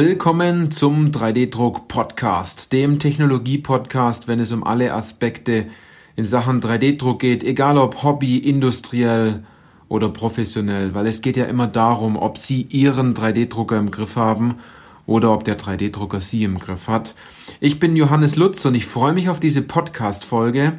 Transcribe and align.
Willkommen 0.00 0.70
zum 0.70 1.10
3D-Druck 1.10 1.88
Podcast, 1.88 2.72
dem 2.72 3.00
Technologie-Podcast, 3.00 4.28
wenn 4.28 4.38
es 4.38 4.52
um 4.52 4.62
alle 4.62 4.94
Aspekte 4.94 5.66
in 6.14 6.22
Sachen 6.22 6.60
3D-Druck 6.60 7.18
geht, 7.18 7.42
egal 7.42 7.76
ob 7.78 8.04
Hobby, 8.04 8.38
industriell 8.38 9.42
oder 9.88 10.08
professionell, 10.08 10.94
weil 10.94 11.08
es 11.08 11.20
geht 11.20 11.36
ja 11.36 11.46
immer 11.46 11.66
darum, 11.66 12.16
ob 12.16 12.38
Sie 12.38 12.62
Ihren 12.70 13.12
3D-Drucker 13.12 13.76
im 13.76 13.90
Griff 13.90 14.14
haben 14.14 14.58
oder 15.04 15.32
ob 15.32 15.42
der 15.42 15.58
3D-Drucker 15.58 16.20
Sie 16.20 16.44
im 16.44 16.60
Griff 16.60 16.86
hat. 16.86 17.16
Ich 17.58 17.80
bin 17.80 17.96
Johannes 17.96 18.36
Lutz 18.36 18.64
und 18.66 18.76
ich 18.76 18.86
freue 18.86 19.14
mich 19.14 19.28
auf 19.28 19.40
diese 19.40 19.62
Podcast-Folge, 19.62 20.74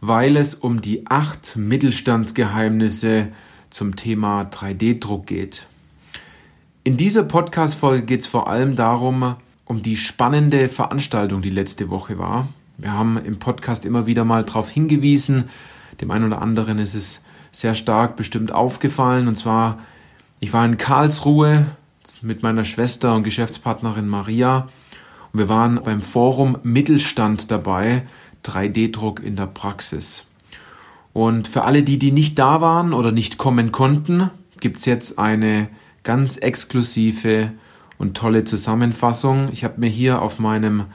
weil 0.00 0.36
es 0.36 0.54
um 0.54 0.80
die 0.80 1.08
acht 1.08 1.56
Mittelstandsgeheimnisse 1.56 3.32
zum 3.68 3.96
Thema 3.96 4.42
3D-Druck 4.42 5.26
geht. 5.26 5.66
In 6.90 6.96
dieser 6.96 7.22
Podcast-Folge 7.22 8.04
geht 8.04 8.22
es 8.22 8.26
vor 8.26 8.48
allem 8.48 8.74
darum, 8.74 9.36
um 9.64 9.80
die 9.80 9.96
spannende 9.96 10.68
Veranstaltung, 10.68 11.40
die 11.40 11.48
letzte 11.48 11.88
Woche 11.88 12.18
war. 12.18 12.48
Wir 12.78 12.92
haben 12.92 13.16
im 13.16 13.38
Podcast 13.38 13.84
immer 13.84 14.06
wieder 14.06 14.24
mal 14.24 14.44
darauf 14.44 14.68
hingewiesen. 14.68 15.50
Dem 16.00 16.10
einen 16.10 16.24
oder 16.24 16.42
anderen 16.42 16.80
ist 16.80 16.96
es 16.96 17.22
sehr 17.52 17.76
stark 17.76 18.16
bestimmt 18.16 18.50
aufgefallen. 18.50 19.28
Und 19.28 19.36
zwar, 19.36 19.78
ich 20.40 20.52
war 20.52 20.66
in 20.66 20.78
Karlsruhe 20.78 21.64
mit 22.22 22.42
meiner 22.42 22.64
Schwester 22.64 23.14
und 23.14 23.22
Geschäftspartnerin 23.22 24.08
Maria. 24.08 24.66
Und 25.32 25.38
wir 25.38 25.48
waren 25.48 25.80
beim 25.84 26.02
Forum 26.02 26.58
Mittelstand 26.64 27.52
dabei, 27.52 28.02
3D-Druck 28.44 29.22
in 29.22 29.36
der 29.36 29.46
Praxis. 29.46 30.26
Und 31.12 31.46
für 31.46 31.62
alle 31.62 31.84
die, 31.84 32.00
die 32.00 32.10
nicht 32.10 32.36
da 32.36 32.60
waren 32.60 32.92
oder 32.92 33.12
nicht 33.12 33.38
kommen 33.38 33.70
konnten, 33.70 34.30
gibt 34.58 34.78
es 34.78 34.86
jetzt 34.86 35.20
eine 35.20 35.68
ganz 36.02 36.36
exklusive 36.36 37.52
und 37.98 38.16
tolle 38.16 38.44
Zusammenfassung. 38.44 39.50
Ich 39.52 39.64
habe 39.64 39.80
mir 39.80 39.88
hier 39.88 40.22
auf 40.22 40.38
meinem 40.38 40.86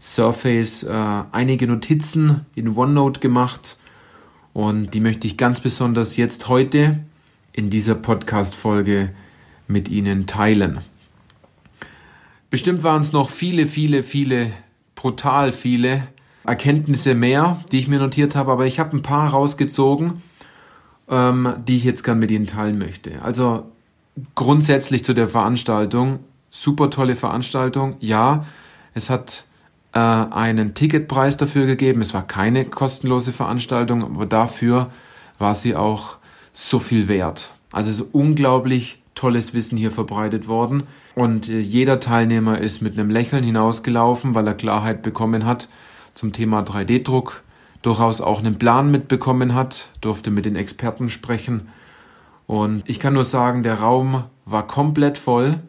Surface 0.00 0.82
äh, 0.82 1.22
einige 1.32 1.66
Notizen 1.66 2.46
in 2.54 2.76
OneNote 2.76 3.20
gemacht 3.20 3.76
und 4.52 4.94
die 4.94 5.00
möchte 5.00 5.26
ich 5.26 5.36
ganz 5.36 5.60
besonders 5.60 6.16
jetzt 6.16 6.48
heute 6.48 7.00
in 7.52 7.70
dieser 7.70 7.94
Podcast-Folge 7.94 9.10
mit 9.66 9.88
Ihnen 9.88 10.26
teilen. 10.26 10.78
Bestimmt 12.50 12.82
waren 12.82 13.02
es 13.02 13.12
noch 13.12 13.30
viele, 13.30 13.66
viele, 13.66 14.02
viele, 14.02 14.52
brutal 14.94 15.52
viele 15.52 16.06
Erkenntnisse 16.44 17.14
mehr, 17.14 17.64
die 17.72 17.78
ich 17.78 17.88
mir 17.88 17.98
notiert 17.98 18.36
habe, 18.36 18.52
aber 18.52 18.66
ich 18.66 18.78
habe 18.78 18.96
ein 18.96 19.02
paar 19.02 19.30
rausgezogen, 19.30 20.22
ähm, 21.08 21.54
die 21.66 21.76
ich 21.76 21.84
jetzt 21.84 22.04
gern 22.04 22.18
mit 22.18 22.30
Ihnen 22.30 22.46
teilen 22.46 22.78
möchte. 22.78 23.22
Also 23.22 23.72
grundsätzlich 24.34 25.04
zu 25.04 25.14
der 25.14 25.28
Veranstaltung. 25.28 26.20
Super 26.50 26.90
tolle 26.90 27.16
Veranstaltung. 27.16 27.96
Ja, 28.00 28.44
es 28.94 29.10
hat 29.10 29.44
äh, 29.92 29.98
einen 29.98 30.74
Ticketpreis 30.74 31.36
dafür 31.36 31.66
gegeben. 31.66 32.00
Es 32.00 32.14
war 32.14 32.26
keine 32.26 32.64
kostenlose 32.64 33.32
Veranstaltung, 33.32 34.04
aber 34.04 34.26
dafür 34.26 34.90
war 35.38 35.54
sie 35.54 35.74
auch 35.74 36.18
so 36.52 36.78
viel 36.78 37.08
wert. 37.08 37.52
Also 37.72 37.90
es 37.90 38.00
ist 38.00 38.06
unglaublich 38.12 39.02
tolles 39.16 39.54
Wissen 39.54 39.76
hier 39.76 39.90
verbreitet 39.90 40.46
worden. 40.46 40.84
Und 41.14 41.48
äh, 41.48 41.58
jeder 41.58 42.00
Teilnehmer 42.00 42.60
ist 42.60 42.82
mit 42.82 42.94
einem 42.94 43.10
Lächeln 43.10 43.44
hinausgelaufen, 43.44 44.34
weil 44.34 44.46
er 44.46 44.54
Klarheit 44.54 45.02
bekommen 45.02 45.44
hat 45.44 45.68
zum 46.14 46.32
Thema 46.32 46.60
3D-Druck, 46.60 47.42
durchaus 47.82 48.20
auch 48.20 48.38
einen 48.38 48.56
Plan 48.56 48.92
mitbekommen 48.92 49.54
hat, 49.54 49.90
durfte 50.00 50.30
mit 50.30 50.44
den 50.44 50.54
Experten 50.54 51.10
sprechen 51.10 51.68
und 52.46 52.82
ich 52.86 53.00
kann 53.00 53.14
nur 53.14 53.24
sagen, 53.24 53.62
der 53.62 53.80
Raum 53.80 54.24
war 54.44 54.66
komplett 54.66 55.18
voll. 55.18 55.60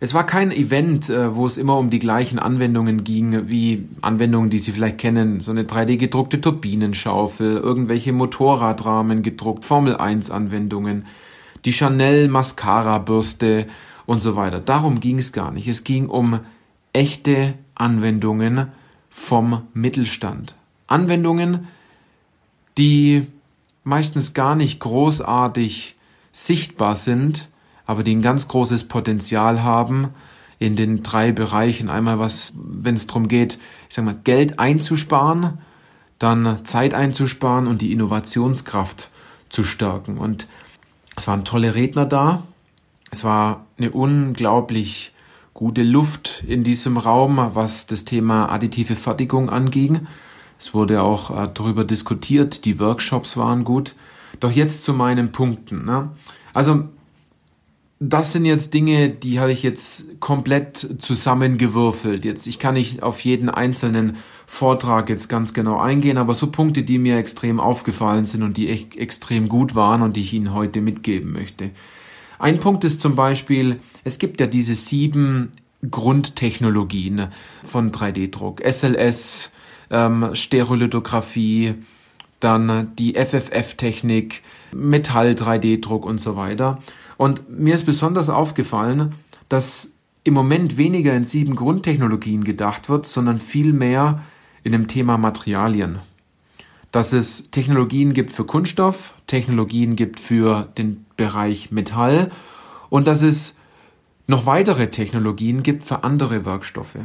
Es 0.00 0.14
war 0.14 0.26
kein 0.26 0.50
Event, 0.50 1.08
äh, 1.08 1.34
wo 1.34 1.46
es 1.46 1.56
immer 1.56 1.78
um 1.78 1.88
die 1.88 2.00
gleichen 2.00 2.38
Anwendungen 2.38 3.04
ging, 3.04 3.48
wie 3.48 3.88
Anwendungen, 4.00 4.50
die 4.50 4.58
Sie 4.58 4.72
vielleicht 4.72 4.98
kennen, 4.98 5.40
so 5.40 5.52
eine 5.52 5.62
3D 5.62 5.96
gedruckte 5.96 6.40
Turbinenschaufel, 6.40 7.56
irgendwelche 7.56 8.12
Motorradrahmen 8.12 9.22
gedruckt, 9.22 9.64
Formel 9.64 9.96
1 9.96 10.30
Anwendungen, 10.30 11.06
die 11.64 11.72
Chanel 11.72 12.28
Mascara 12.28 12.98
Bürste 12.98 13.66
und 14.04 14.20
so 14.20 14.34
weiter. 14.34 14.58
Darum 14.58 14.98
ging 14.98 15.18
es 15.18 15.32
gar 15.32 15.52
nicht. 15.52 15.68
Es 15.68 15.84
ging 15.84 16.08
um 16.08 16.40
echte 16.92 17.54
Anwendungen 17.76 18.72
vom 19.08 19.62
Mittelstand. 19.72 20.56
Anwendungen, 20.88 21.68
die 22.76 23.26
meistens 23.84 24.34
gar 24.34 24.56
nicht 24.56 24.80
großartig 24.80 25.94
sichtbar 26.32 26.96
sind, 26.96 27.48
aber 27.86 28.02
die 28.02 28.14
ein 28.14 28.22
ganz 28.22 28.48
großes 28.48 28.88
Potenzial 28.88 29.62
haben 29.62 30.08
in 30.58 30.76
den 30.76 31.02
drei 31.02 31.32
Bereichen. 31.32 31.90
Einmal 31.90 32.18
was, 32.18 32.50
wenn 32.54 32.94
es 32.94 33.06
darum 33.06 33.28
geht, 33.28 33.58
ich 33.88 33.94
sag 33.94 34.04
mal, 34.04 34.18
Geld 34.24 34.58
einzusparen, 34.58 35.58
dann 36.18 36.64
Zeit 36.64 36.94
einzusparen 36.94 37.66
und 37.66 37.82
die 37.82 37.92
Innovationskraft 37.92 39.10
zu 39.48 39.64
stärken. 39.64 40.18
Und 40.18 40.46
es 41.16 41.26
waren 41.26 41.44
tolle 41.44 41.74
Redner 41.74 42.06
da. 42.06 42.42
Es 43.10 43.24
war 43.24 43.66
eine 43.76 43.90
unglaublich 43.90 45.12
gute 45.52 45.82
Luft 45.82 46.44
in 46.46 46.64
diesem 46.64 46.96
Raum, 46.96 47.50
was 47.54 47.86
das 47.86 48.04
Thema 48.04 48.46
additive 48.46 48.96
Fertigung 48.96 49.50
anging. 49.50 50.06
Es 50.58 50.72
wurde 50.72 51.02
auch 51.02 51.30
äh, 51.30 51.48
darüber 51.52 51.84
diskutiert, 51.84 52.64
die 52.64 52.78
Workshops 52.78 53.36
waren 53.36 53.64
gut. 53.64 53.94
Doch 54.42 54.50
jetzt 54.50 54.82
zu 54.82 54.92
meinen 54.92 55.30
Punkten. 55.30 55.84
Ne? 55.84 56.10
Also 56.52 56.88
das 58.00 58.32
sind 58.32 58.44
jetzt 58.44 58.74
Dinge, 58.74 59.08
die 59.08 59.38
habe 59.38 59.52
ich 59.52 59.62
jetzt 59.62 60.18
komplett 60.18 60.96
zusammengewürfelt. 60.98 62.24
Jetzt, 62.24 62.48
ich 62.48 62.58
kann 62.58 62.74
nicht 62.74 63.04
auf 63.04 63.20
jeden 63.20 63.48
einzelnen 63.48 64.16
Vortrag 64.44 65.08
jetzt 65.10 65.28
ganz 65.28 65.54
genau 65.54 65.78
eingehen, 65.78 66.18
aber 66.18 66.34
so 66.34 66.48
Punkte, 66.48 66.82
die 66.82 66.98
mir 66.98 67.18
extrem 67.18 67.60
aufgefallen 67.60 68.24
sind 68.24 68.42
und 68.42 68.56
die 68.56 68.68
echt 68.68 68.96
extrem 68.96 69.48
gut 69.48 69.76
waren 69.76 70.02
und 70.02 70.16
die 70.16 70.22
ich 70.22 70.32
Ihnen 70.32 70.52
heute 70.52 70.80
mitgeben 70.80 71.32
möchte. 71.32 71.70
Ein 72.40 72.58
Punkt 72.58 72.82
ist 72.82 73.00
zum 73.00 73.14
Beispiel, 73.14 73.78
es 74.02 74.18
gibt 74.18 74.40
ja 74.40 74.48
diese 74.48 74.74
sieben 74.74 75.52
Grundtechnologien 75.88 77.28
von 77.62 77.92
3D-Druck. 77.92 78.60
SLS, 78.60 79.52
ähm, 79.90 80.30
Stereolithografie, 80.32 81.74
dann 82.42 82.94
die 82.96 83.14
FFF-Technik, 83.14 84.42
Metall-3D-Druck 84.74 86.04
und 86.04 86.18
so 86.18 86.36
weiter. 86.36 86.78
Und 87.16 87.48
mir 87.48 87.74
ist 87.74 87.86
besonders 87.86 88.28
aufgefallen, 88.28 89.14
dass 89.48 89.90
im 90.24 90.34
Moment 90.34 90.76
weniger 90.76 91.14
in 91.14 91.24
sieben 91.24 91.54
Grundtechnologien 91.54 92.44
gedacht 92.44 92.88
wird, 92.88 93.06
sondern 93.06 93.38
viel 93.38 93.72
mehr 93.72 94.22
in 94.64 94.72
dem 94.72 94.88
Thema 94.88 95.18
Materialien. 95.18 95.98
Dass 96.90 97.12
es 97.12 97.50
Technologien 97.50 98.12
gibt 98.12 98.32
für 98.32 98.44
Kunststoff, 98.44 99.14
Technologien 99.26 99.96
gibt 99.96 100.20
für 100.20 100.68
den 100.76 101.06
Bereich 101.16 101.70
Metall 101.70 102.30
und 102.90 103.06
dass 103.06 103.22
es 103.22 103.54
noch 104.26 104.46
weitere 104.46 104.90
Technologien 104.90 105.62
gibt 105.62 105.82
für 105.84 106.04
andere 106.04 106.44
Werkstoffe. 106.44 106.98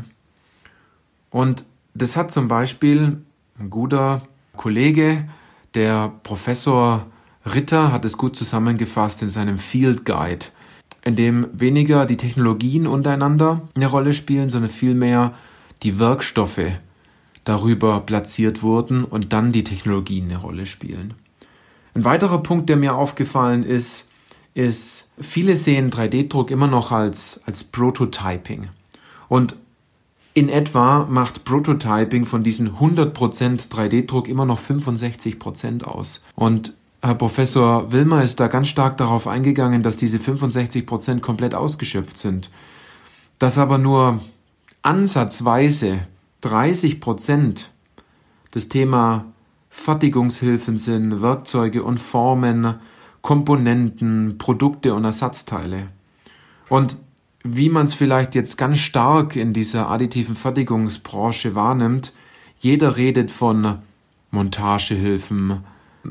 Und 1.29 1.65
das 1.93 2.15
hat 2.15 2.31
zum 2.31 2.47
Beispiel 2.47 3.21
ein 3.59 3.69
guter 3.69 4.21
Kollege, 4.57 5.27
der 5.73 6.11
Professor 6.23 7.05
Ritter, 7.45 7.91
hat 7.91 8.03
es 8.03 8.17
gut 8.17 8.35
zusammengefasst 8.35 9.21
in 9.21 9.29
seinem 9.29 9.57
Field 9.57 10.05
Guide, 10.05 10.47
in 11.03 11.15
dem 11.15 11.47
weniger 11.53 12.05
die 12.05 12.17
Technologien 12.17 12.87
untereinander 12.87 13.61
eine 13.75 13.87
Rolle 13.87 14.13
spielen, 14.13 14.49
sondern 14.49 14.71
vielmehr 14.71 15.33
die 15.83 15.99
Werkstoffe 15.99 16.71
darüber 17.43 18.01
platziert 18.01 18.61
wurden 18.61 19.05
und 19.05 19.31
dann 19.31 19.51
die 19.51 19.63
Technologien 19.63 20.25
eine 20.25 20.37
Rolle 20.37 20.65
spielen. 20.65 21.13
Ein 21.93 22.03
weiterer 22.03 22.43
Punkt, 22.43 22.69
der 22.69 22.75
mir 22.75 22.95
aufgefallen 22.95 23.63
ist, 23.63 24.07
ist, 24.53 25.09
viele 25.19 25.55
sehen 25.55 25.91
3D-Druck 25.91 26.51
immer 26.51 26.67
noch 26.67 26.91
als, 26.91 27.41
als 27.45 27.63
Prototyping. 27.63 28.67
Und 29.29 29.55
in 30.37 30.49
etwa 30.49 31.07
macht 31.09 31.45
Prototyping 31.45 32.27
von 32.27 32.43
diesen 32.43 32.77
100% 32.77 33.71
3D-Druck 33.71 34.27
immer 34.27 34.45
noch 34.45 34.59
65% 34.59 35.83
aus. 35.83 36.21
Und 36.35 36.75
Herr 37.01 37.15
Professor 37.15 37.91
Wilmer 37.91 38.21
ist 38.21 38.39
da 38.39 38.45
ganz 38.45 38.67
stark 38.67 38.97
darauf 38.97 39.25
eingegangen, 39.25 39.81
dass 39.81 39.97
diese 39.97 40.19
65% 40.19 41.21
komplett 41.21 41.55
ausgeschöpft 41.55 42.19
sind. 42.19 42.51
Dass 43.39 43.57
aber 43.57 43.79
nur 43.79 44.19
ansatzweise 44.83 46.01
30% 46.43 47.63
das 48.51 48.69
Thema 48.69 49.25
Fertigungshilfen 49.71 50.77
sind, 50.77 51.19
Werkzeuge 51.23 51.83
und 51.83 51.99
Formen, 51.99 52.75
Komponenten, 53.23 54.37
Produkte 54.37 54.93
und 54.93 55.03
Ersatzteile. 55.03 55.87
Und 56.69 56.97
wie 57.43 57.69
man 57.69 57.85
es 57.85 57.93
vielleicht 57.93 58.35
jetzt 58.35 58.57
ganz 58.57 58.79
stark 58.79 59.35
in 59.35 59.53
dieser 59.53 59.89
additiven 59.89 60.35
Fertigungsbranche 60.35 61.55
wahrnimmt, 61.55 62.13
jeder 62.59 62.97
redet 62.97 63.31
von 63.31 63.79
Montagehilfen, 64.31 65.63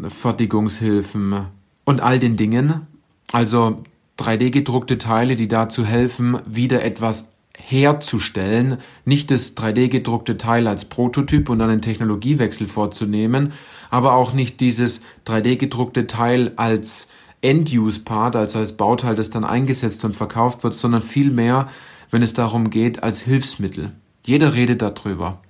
Fertigungshilfen 0.08 1.46
und 1.84 2.00
all 2.00 2.19
den 2.19 2.37
Dingen, 2.37 2.87
also 3.32 3.84
3D 4.19 4.50
gedruckte 4.50 4.99
Teile, 4.99 5.37
die 5.37 5.49
dazu 5.49 5.84
helfen, 5.84 6.38
wieder 6.46 6.82
etwas 6.82 7.28
herzustellen, 7.58 8.78
nicht 9.05 9.31
das 9.31 9.56
3D-gedruckte 9.56 10.37
Teil 10.37 10.67
als 10.67 10.84
Prototyp 10.84 11.49
und 11.49 11.58
dann 11.58 11.70
einen 11.70 11.82
Technologiewechsel 11.82 12.67
vorzunehmen, 12.67 13.52
aber 13.90 14.14
auch 14.14 14.32
nicht 14.32 14.61
dieses 14.61 15.02
3D-gedruckte 15.26 16.06
Teil 16.06 16.52
als 16.56 17.08
End-Use-Part, 17.47 18.37
also 18.37 18.59
als 18.59 18.77
Bauteil, 18.77 19.15
das 19.15 19.31
dann 19.31 19.45
eingesetzt 19.45 20.05
und 20.05 20.17
verkauft 20.17 20.65
wird, 20.65 20.75
sondern 20.75 21.03
vielmehr, 21.03 21.69
wenn 22.11 22.23
es 22.23 22.35
darum 22.35 22.71
geht, 22.71 23.03
als 23.03 23.21
Hilfsmittel. 23.21 23.93
Jeder 24.25 24.55
redet 24.55 24.83
darüber. 24.83 25.41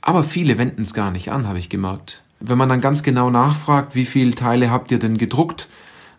Aber 0.00 0.24
viele 0.24 0.58
wenden 0.58 0.82
es 0.82 0.94
gar 0.94 1.10
nicht 1.10 1.30
an, 1.30 1.46
habe 1.46 1.58
ich 1.58 1.68
gemerkt. 1.68 2.22
Wenn 2.40 2.58
man 2.58 2.68
dann 2.68 2.80
ganz 2.80 3.02
genau 3.02 3.30
nachfragt, 3.30 3.94
wie 3.94 4.04
viele 4.04 4.34
Teile 4.34 4.70
habt 4.70 4.90
ihr 4.90 4.98
denn 4.98 5.18
gedruckt, 5.18 5.68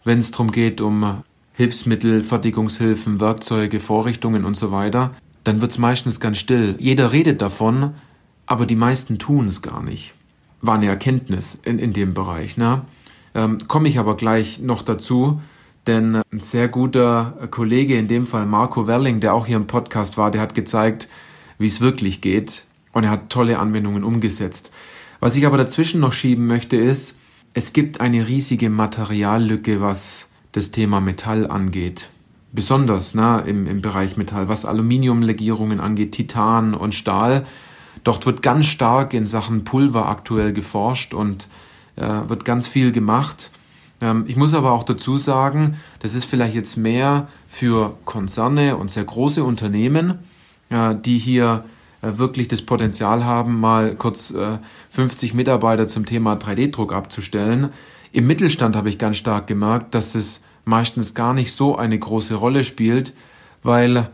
wenn 0.03 0.19
es 0.19 0.31
darum 0.31 0.51
geht, 0.51 0.81
um 0.81 1.23
Hilfsmittel, 1.53 2.23
Fertigungshilfen, 2.23 3.19
Werkzeuge, 3.19 3.79
Vorrichtungen 3.79 4.45
und 4.45 4.55
so 4.55 4.71
weiter, 4.71 5.11
dann 5.43 5.61
wird 5.61 5.71
es 5.71 5.77
meistens 5.77 6.19
ganz 6.19 6.37
still. 6.37 6.75
Jeder 6.79 7.11
redet 7.11 7.41
davon, 7.41 7.93
aber 8.45 8.65
die 8.65 8.75
meisten 8.75 9.19
tun 9.19 9.47
es 9.47 9.61
gar 9.61 9.81
nicht. 9.81 10.13
War 10.61 10.75
eine 10.75 10.87
Erkenntnis 10.87 11.59
in, 11.63 11.79
in 11.79 11.93
dem 11.93 12.13
Bereich. 12.13 12.57
Ne? 12.57 12.81
Ähm, 13.35 13.59
Komme 13.67 13.89
ich 13.89 13.99
aber 13.99 14.15
gleich 14.15 14.59
noch 14.59 14.81
dazu, 14.81 15.41
denn 15.85 16.15
ein 16.15 16.39
sehr 16.39 16.67
guter 16.67 17.47
Kollege, 17.51 17.97
in 17.97 18.07
dem 18.07 18.25
Fall 18.25 18.45
Marco 18.45 18.87
Werling, 18.87 19.19
der 19.19 19.35
auch 19.35 19.45
hier 19.45 19.57
im 19.57 19.67
Podcast 19.67 20.17
war, 20.17 20.31
der 20.31 20.41
hat 20.41 20.55
gezeigt, 20.55 21.09
wie 21.59 21.67
es 21.67 21.81
wirklich 21.81 22.21
geht 22.21 22.63
und 22.93 23.03
er 23.03 23.11
hat 23.11 23.29
tolle 23.29 23.59
Anwendungen 23.59 24.03
umgesetzt. 24.03 24.71
Was 25.19 25.35
ich 25.35 25.45
aber 25.45 25.57
dazwischen 25.57 25.99
noch 25.99 26.13
schieben 26.13 26.47
möchte, 26.47 26.77
ist, 26.77 27.19
es 27.53 27.73
gibt 27.73 28.01
eine 28.01 28.27
riesige 28.27 28.69
Materiallücke, 28.69 29.81
was 29.81 30.29
das 30.53 30.71
Thema 30.71 31.01
Metall 31.01 31.49
angeht. 31.49 32.09
Besonders 32.51 33.13
na, 33.15 33.39
im, 33.39 33.67
im 33.67 33.81
Bereich 33.81 34.17
Metall, 34.17 34.47
was 34.47 34.65
Aluminiumlegierungen 34.65 35.79
angeht, 35.81 36.13
Titan 36.13 36.73
und 36.73 36.95
Stahl. 36.95 37.45
Dort 38.03 38.25
wird 38.25 38.41
ganz 38.41 38.65
stark 38.67 39.13
in 39.13 39.25
Sachen 39.25 39.65
Pulver 39.65 40.07
aktuell 40.07 40.53
geforscht 40.53 41.13
und 41.13 41.47
äh, 41.95 42.01
wird 42.27 42.45
ganz 42.45 42.67
viel 42.67 42.91
gemacht. 42.91 43.51
Ähm, 44.01 44.25
ich 44.27 44.35
muss 44.35 44.53
aber 44.53 44.71
auch 44.71 44.83
dazu 44.83 45.17
sagen, 45.17 45.77
das 45.99 46.13
ist 46.13 46.25
vielleicht 46.25 46.55
jetzt 46.55 46.77
mehr 46.77 47.27
für 47.47 47.97
Konzerne 48.05 48.77
und 48.77 48.91
sehr 48.91 49.03
große 49.03 49.43
Unternehmen, 49.43 50.19
äh, 50.69 50.95
die 50.95 51.17
hier 51.17 51.65
äh, 52.01 52.17
wirklich 52.17 52.47
das 52.47 52.61
Potenzial 52.61 53.23
haben, 53.23 53.59
mal 53.59 53.95
kurz 53.95 54.33
50 54.89 55.33
äh, 55.33 55.35
Mitarbeiter 55.35 55.87
zum 55.87 56.05
Thema 56.05 56.33
3D-Druck 56.33 56.93
abzustellen. 56.93 57.69
Im 58.11 58.27
Mittelstand 58.27 58.75
habe 58.75 58.89
ich 58.89 58.97
ganz 58.97 59.17
stark 59.17 59.47
gemerkt, 59.47 59.93
dass 59.95 60.15
es 60.15 60.41
meistens 60.63 61.13
gar 61.13 61.33
nicht 61.33 61.51
so 61.51 61.75
eine 61.77 61.97
große 61.97 62.35
Rolle 62.35 62.63
spielt, 62.63 63.13
weil 63.61 64.09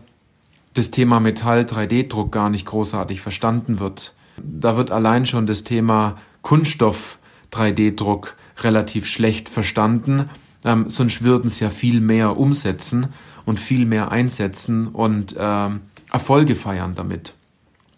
das 0.74 0.92
Thema 0.92 1.19
Metall 1.19 1.62
3D-Druck 1.63 2.31
gar 2.31 2.50
nicht 2.50 2.66
großartig 2.66 3.22
verstanden 3.22 3.80
wird. 3.80 4.13
Da 4.38 4.77
wird 4.77 4.92
allein 4.92 5.25
schon 5.25 5.45
das 5.45 5.63
Thema 5.63 6.18
Kunststoff 6.42 7.19
3D-Druck 7.51 8.36
relativ 8.59 9.06
schlecht 9.07 9.50
verstanden. 9.50 10.30
Ähm, 10.63 10.89
sonst 10.89 11.24
würden 11.24 11.48
es 11.48 11.59
ja 11.59 11.69
viel 11.69 12.01
mehr 12.01 12.38
umsetzen 12.38 13.07
und 13.45 13.59
viel 13.59 13.86
mehr 13.86 14.12
einsetzen 14.12 14.88
und 14.88 15.36
ähm, 15.38 15.81
Erfolge 16.12 16.56
feiern 16.56 16.95
damit. 16.95 17.33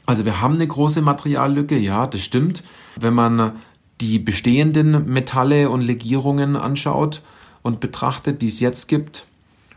Also 0.05 0.25
wir 0.25 0.41
haben 0.41 0.55
eine 0.55 0.67
große 0.67 1.01
Materiallücke, 1.01 1.77
ja, 1.77 2.07
das 2.07 2.23
stimmt. 2.23 2.63
Wenn 2.99 3.13
man 3.13 3.53
die 4.01 4.19
bestehenden 4.19 5.05
Metalle 5.11 5.69
und 5.69 5.81
Legierungen 5.81 6.55
anschaut 6.55 7.21
und 7.61 7.79
betrachtet, 7.79 8.41
die 8.41 8.47
es 8.47 8.59
jetzt 8.59 8.87
gibt 8.87 9.25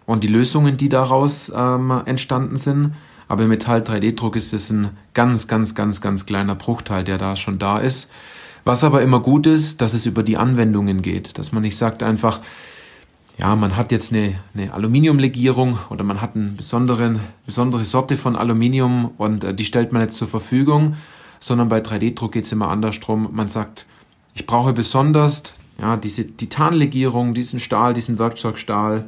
und 0.04 0.24
die 0.24 0.28
Lösungen, 0.28 0.76
die 0.76 0.88
daraus 0.88 1.52
ähm, 1.54 2.02
entstanden 2.06 2.56
sind. 2.56 2.94
Aber 3.28 3.44
im 3.44 3.48
Metall 3.48 3.80
3D-Druck 3.80 4.36
ist 4.36 4.52
es 4.52 4.70
ein 4.70 4.90
ganz, 5.14 5.48
ganz, 5.48 5.74
ganz, 5.74 6.00
ganz 6.00 6.26
kleiner 6.26 6.54
Bruchteil, 6.54 7.04
der 7.04 7.18
da 7.18 7.36
schon 7.36 7.58
da 7.58 7.78
ist. 7.78 8.10
Was 8.66 8.82
aber 8.82 9.00
immer 9.00 9.20
gut 9.20 9.46
ist, 9.46 9.80
dass 9.80 9.94
es 9.94 10.06
über 10.06 10.24
die 10.24 10.36
Anwendungen 10.36 11.00
geht, 11.00 11.38
dass 11.38 11.52
man 11.52 11.62
nicht 11.62 11.76
sagt 11.76 12.02
einfach, 12.02 12.40
ja, 13.38 13.54
man 13.54 13.76
hat 13.76 13.92
jetzt 13.92 14.12
eine, 14.12 14.40
eine 14.54 14.74
Aluminiumlegierung 14.74 15.78
oder 15.88 16.02
man 16.02 16.20
hat 16.20 16.34
eine 16.34 16.48
besondere, 16.48 17.20
besondere 17.46 17.84
Sorte 17.84 18.16
von 18.16 18.34
Aluminium 18.34 19.12
und 19.18 19.44
äh, 19.44 19.54
die 19.54 19.64
stellt 19.64 19.92
man 19.92 20.02
jetzt 20.02 20.16
zur 20.16 20.26
Verfügung, 20.26 20.96
sondern 21.38 21.68
bei 21.68 21.78
3D-Druck 21.78 22.32
geht 22.32 22.44
es 22.44 22.50
immer 22.50 22.68
andersrum. 22.68 23.28
Man 23.30 23.46
sagt, 23.46 23.86
ich 24.34 24.46
brauche 24.46 24.72
besonders 24.72 25.54
ja, 25.80 25.96
diese 25.96 26.26
Titanlegierung, 26.26 27.34
diesen 27.34 27.60
Stahl, 27.60 27.94
diesen 27.94 28.18
Werkzeugstahl 28.18 29.04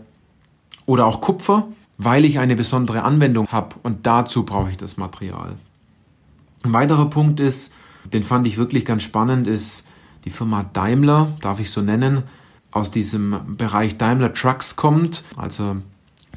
oder 0.86 1.04
auch 1.04 1.20
Kupfer, 1.20 1.66
weil 1.96 2.24
ich 2.24 2.38
eine 2.38 2.54
besondere 2.54 3.02
Anwendung 3.02 3.48
habe 3.48 3.74
und 3.82 4.06
dazu 4.06 4.44
brauche 4.44 4.70
ich 4.70 4.76
das 4.76 4.98
Material. 4.98 5.56
Ein 6.62 6.72
weiterer 6.72 7.06
Punkt 7.10 7.40
ist, 7.40 7.72
den 8.12 8.22
fand 8.22 8.46
ich 8.46 8.58
wirklich 8.58 8.84
ganz 8.84 9.02
spannend, 9.02 9.46
ist 9.46 9.86
die 10.24 10.30
Firma 10.30 10.64
Daimler, 10.72 11.28
darf 11.40 11.60
ich 11.60 11.70
so 11.70 11.80
nennen, 11.80 12.24
aus 12.70 12.90
diesem 12.90 13.56
Bereich 13.56 13.96
Daimler 13.96 14.34
Trucks 14.34 14.76
kommt, 14.76 15.22
also 15.36 15.76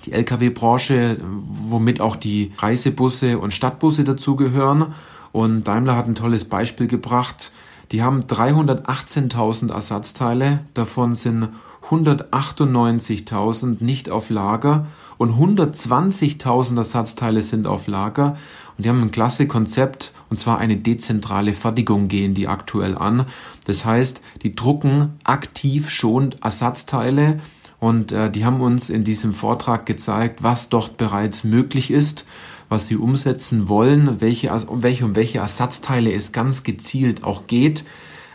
die 0.05 0.13
Lkw-Branche, 0.13 1.17
womit 1.21 2.01
auch 2.01 2.15
die 2.15 2.53
Reisebusse 2.57 3.37
und 3.37 3.53
Stadtbusse 3.53 4.03
dazugehören. 4.03 4.93
Und 5.31 5.67
Daimler 5.67 5.95
hat 5.95 6.07
ein 6.07 6.15
tolles 6.15 6.45
Beispiel 6.45 6.87
gebracht. 6.87 7.51
Die 7.91 8.01
haben 8.01 8.21
318.000 8.21 9.71
Ersatzteile, 9.71 10.61
davon 10.73 11.15
sind 11.15 11.49
198.000 11.89 13.83
nicht 13.83 14.09
auf 14.09 14.29
Lager 14.29 14.87
und 15.21 15.35
120.000 15.35 16.77
Ersatzteile 16.77 17.43
sind 17.43 17.67
auf 17.67 17.85
Lager. 17.85 18.37
Und 18.75 18.85
die 18.85 18.89
haben 18.89 19.03
ein 19.03 19.11
klasse 19.11 19.47
Konzept, 19.47 20.13
und 20.31 20.37
zwar 20.37 20.57
eine 20.57 20.77
dezentrale 20.77 21.53
Fertigung 21.53 22.07
gehen 22.07 22.33
die 22.33 22.47
aktuell 22.47 22.97
an. 22.97 23.27
Das 23.67 23.85
heißt, 23.85 24.23
die 24.41 24.55
drucken 24.55 25.19
aktiv 25.23 25.91
schon 25.91 26.33
Ersatzteile 26.41 27.39
und 27.79 28.11
äh, 28.11 28.31
die 28.31 28.45
haben 28.45 28.61
uns 28.61 28.89
in 28.89 29.03
diesem 29.03 29.35
Vortrag 29.35 29.85
gezeigt, 29.85 30.41
was 30.41 30.69
dort 30.69 30.97
bereits 30.97 31.43
möglich 31.43 31.91
ist 31.91 32.25
was 32.67 32.87
sie 32.87 32.95
umsetzen 32.95 33.67
wollen, 33.67 34.21
welche, 34.21 34.49
um 34.53 34.81
welche, 34.81 35.03
um 35.03 35.17
welche 35.17 35.39
Ersatzteile 35.39 36.13
es 36.13 36.31
ganz 36.31 36.63
gezielt 36.63 37.21
auch 37.21 37.45
geht. 37.45 37.83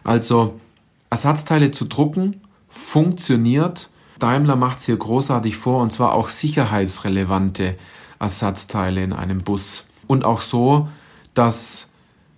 Also 0.05 0.61
Ersatzteile 1.09 1.71
zu 1.71 1.87
drucken 1.87 2.43
funktioniert. 2.69 3.89
Daimler 4.19 4.57
macht 4.57 4.79
es 4.79 4.87
hier 4.87 4.97
großartig 4.97 5.57
vor 5.57 5.83
und 5.83 5.93
zwar 5.93 6.15
auch 6.15 6.29
sicherheitsrelevante 6.29 7.77
Ersatzteile 8.19 9.03
in 9.03 9.13
einem 9.13 9.39
Bus. 9.39 9.87
Und 10.07 10.25
auch 10.25 10.41
so, 10.41 10.89
dass 11.35 11.91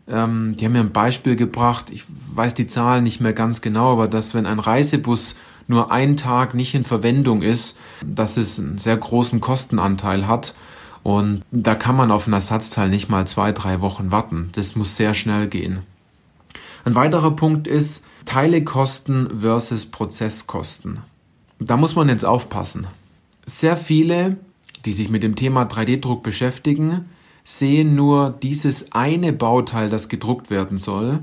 ähm, 0.09 0.55
die 0.57 0.65
haben 0.65 0.73
mir 0.73 0.81
ein 0.81 0.93
Beispiel 0.93 1.37
gebracht, 1.37 1.91
ich 1.91 2.05
weiß 2.09 2.55
die 2.55 2.67
Zahlen 2.67 3.05
nicht 3.05 3.21
mehr 3.21 3.33
ganz 3.33 3.61
genau, 3.61 3.93
aber 3.93 4.09
dass 4.09 4.35
wenn 4.35 4.47
ein 4.47 4.59
Reisebus 4.59 5.37
nur 5.67 5.93
einen 5.93 6.17
Tag 6.17 6.55
nicht 6.55 6.75
in 6.75 6.85
Verwendung 6.85 7.43
ist, 7.43 7.77
dass 8.05 8.37
es 8.37 8.59
einen 8.59 8.79
sehr 8.79 8.97
großen 8.97 9.41
Kostenanteil 9.41 10.27
hat 10.27 10.55
und 11.03 11.43
da 11.51 11.75
kann 11.75 11.97
man 11.97 12.11
auf 12.11 12.27
ein 12.27 12.33
Ersatzteil 12.33 12.89
nicht 12.89 13.09
mal 13.09 13.27
zwei, 13.27 13.53
drei 13.53 13.81
Wochen 13.81 14.11
warten. 14.11 14.51
Das 14.53 14.77
muss 14.77 14.97
sehr 14.97 15.15
schnell 15.15 15.47
gehen. 15.47 15.81
Ein 16.85 16.95
weiterer 16.95 17.31
Punkt 17.33 17.67
ist 17.67 18.05
Teilekosten 18.25 19.41
versus 19.41 19.87
Prozesskosten. 19.87 21.01
Da 21.59 21.77
muss 21.77 21.97
man 21.97 22.09
jetzt 22.09 22.25
aufpassen. 22.25 22.87
Sehr 23.47 23.77
viele, 23.77 24.37
die 24.85 24.93
sich 24.93 25.09
mit 25.09 25.23
dem 25.23 25.35
Thema 25.35 25.65
3D-Druck 25.65 26.23
beschäftigen, 26.23 27.09
sehen 27.43 27.95
nur 27.95 28.31
dieses 28.31 28.93
eine 28.93 29.33
Bauteil, 29.33 29.88
das 29.88 30.09
gedruckt 30.09 30.50
werden 30.50 30.79
soll, 30.79 31.21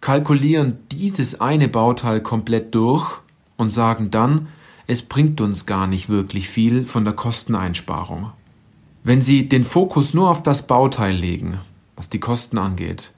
kalkulieren 0.00 0.78
dieses 0.90 1.40
eine 1.40 1.68
Bauteil 1.68 2.20
komplett 2.22 2.74
durch 2.74 3.20
und 3.56 3.70
sagen 3.70 4.10
dann, 4.10 4.48
es 4.86 5.02
bringt 5.02 5.40
uns 5.40 5.64
gar 5.66 5.86
nicht 5.86 6.08
wirklich 6.08 6.48
viel 6.48 6.86
von 6.86 7.04
der 7.04 7.14
Kosteneinsparung. 7.14 8.32
Wenn 9.04 9.22
Sie 9.22 9.48
den 9.48 9.64
Fokus 9.64 10.14
nur 10.14 10.30
auf 10.30 10.42
das 10.42 10.66
Bauteil 10.66 11.14
legen, 11.14 11.58
was 11.96 12.08
die 12.08 12.20
Kosten 12.20 12.58
angeht, 12.58 13.12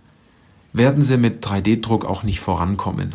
werden 0.72 1.02
Sie 1.02 1.16
mit 1.16 1.46
3D-Druck 1.46 2.04
auch 2.04 2.22
nicht 2.22 2.40
vorankommen, 2.40 3.14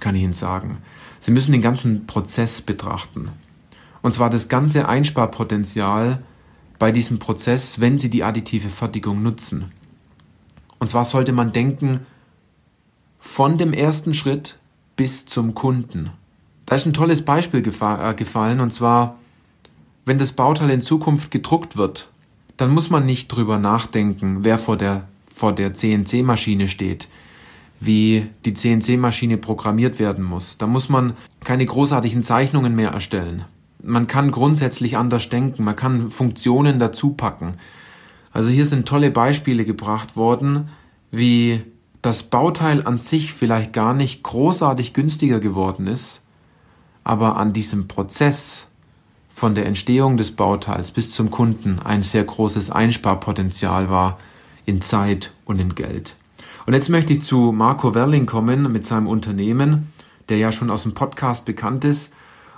kann 0.00 0.14
ich 0.14 0.22
Ihnen 0.22 0.32
sagen. 0.34 0.78
Sie 1.26 1.32
müssen 1.32 1.50
den 1.50 1.60
ganzen 1.60 2.06
Prozess 2.06 2.62
betrachten. 2.62 3.32
Und 4.00 4.14
zwar 4.14 4.30
das 4.30 4.46
ganze 4.46 4.88
Einsparpotenzial 4.88 6.22
bei 6.78 6.92
diesem 6.92 7.18
Prozess, 7.18 7.80
wenn 7.80 7.98
Sie 7.98 8.10
die 8.10 8.22
additive 8.22 8.68
Fertigung 8.68 9.24
nutzen. 9.24 9.72
Und 10.78 10.88
zwar 10.88 11.04
sollte 11.04 11.32
man 11.32 11.50
denken, 11.50 12.06
von 13.18 13.58
dem 13.58 13.72
ersten 13.72 14.14
Schritt 14.14 14.60
bis 14.94 15.26
zum 15.26 15.56
Kunden. 15.56 16.10
Da 16.64 16.76
ist 16.76 16.86
ein 16.86 16.92
tolles 16.92 17.24
Beispiel 17.24 17.58
äh, 17.58 18.14
gefallen, 18.14 18.60
und 18.60 18.72
zwar 18.72 19.18
wenn 20.04 20.18
das 20.18 20.30
Bauteil 20.30 20.70
in 20.70 20.80
Zukunft 20.80 21.32
gedruckt 21.32 21.76
wird, 21.76 22.08
dann 22.56 22.72
muss 22.72 22.88
man 22.88 23.04
nicht 23.04 23.26
drüber 23.26 23.58
nachdenken, 23.58 24.44
wer 24.44 24.58
vor 24.58 24.76
der, 24.76 25.08
vor 25.34 25.52
der 25.52 25.74
CNC-Maschine 25.74 26.68
steht, 26.68 27.08
wie 27.80 28.26
die 28.44 28.54
CNC-Maschine 28.54 29.36
programmiert 29.36 29.98
werden 29.98 30.24
muss. 30.24 30.58
Da 30.58 30.66
muss 30.66 30.88
man 30.88 31.14
keine 31.44 31.66
großartigen 31.66 32.22
Zeichnungen 32.22 32.74
mehr 32.74 32.90
erstellen. 32.90 33.44
Man 33.82 34.06
kann 34.06 34.30
grundsätzlich 34.30 34.96
anders 34.96 35.28
denken, 35.28 35.64
man 35.64 35.76
kann 35.76 36.10
Funktionen 36.10 36.78
dazu 36.78 37.10
packen. 37.10 37.54
Also 38.32 38.50
hier 38.50 38.64
sind 38.64 38.86
tolle 38.86 39.10
Beispiele 39.10 39.64
gebracht 39.64 40.16
worden, 40.16 40.68
wie 41.10 41.62
das 42.02 42.22
Bauteil 42.22 42.86
an 42.86 42.98
sich 42.98 43.32
vielleicht 43.32 43.72
gar 43.72 43.94
nicht 43.94 44.22
großartig 44.22 44.92
günstiger 44.92 45.40
geworden 45.40 45.86
ist, 45.86 46.22
aber 47.04 47.36
an 47.36 47.52
diesem 47.52 47.88
Prozess 47.88 48.68
von 49.28 49.54
der 49.54 49.66
Entstehung 49.66 50.16
des 50.16 50.32
Bauteils 50.32 50.90
bis 50.90 51.12
zum 51.12 51.30
Kunden 51.30 51.78
ein 51.78 52.02
sehr 52.02 52.24
großes 52.24 52.70
Einsparpotenzial 52.70 53.90
war 53.90 54.18
in 54.64 54.80
Zeit 54.80 55.32
und 55.44 55.60
in 55.60 55.74
Geld. 55.74 56.16
Und 56.66 56.72
jetzt 56.72 56.88
möchte 56.88 57.12
ich 57.12 57.22
zu 57.22 57.52
Marco 57.52 57.94
Werling 57.94 58.26
kommen 58.26 58.70
mit 58.72 58.84
seinem 58.84 59.06
Unternehmen, 59.06 59.92
der 60.28 60.38
ja 60.38 60.50
schon 60.50 60.70
aus 60.70 60.82
dem 60.82 60.94
Podcast 60.94 61.44
bekannt 61.44 61.84
ist. 61.84 62.12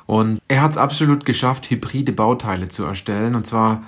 Und 0.07 0.41
er 0.49 0.63
hat 0.63 0.71
es 0.71 0.79
absolut 0.79 1.27
geschafft, 1.27 1.69
hybride 1.69 2.13
Bauteile 2.13 2.69
zu 2.69 2.85
erstellen. 2.85 3.35
Und 3.35 3.47
zwar 3.47 3.83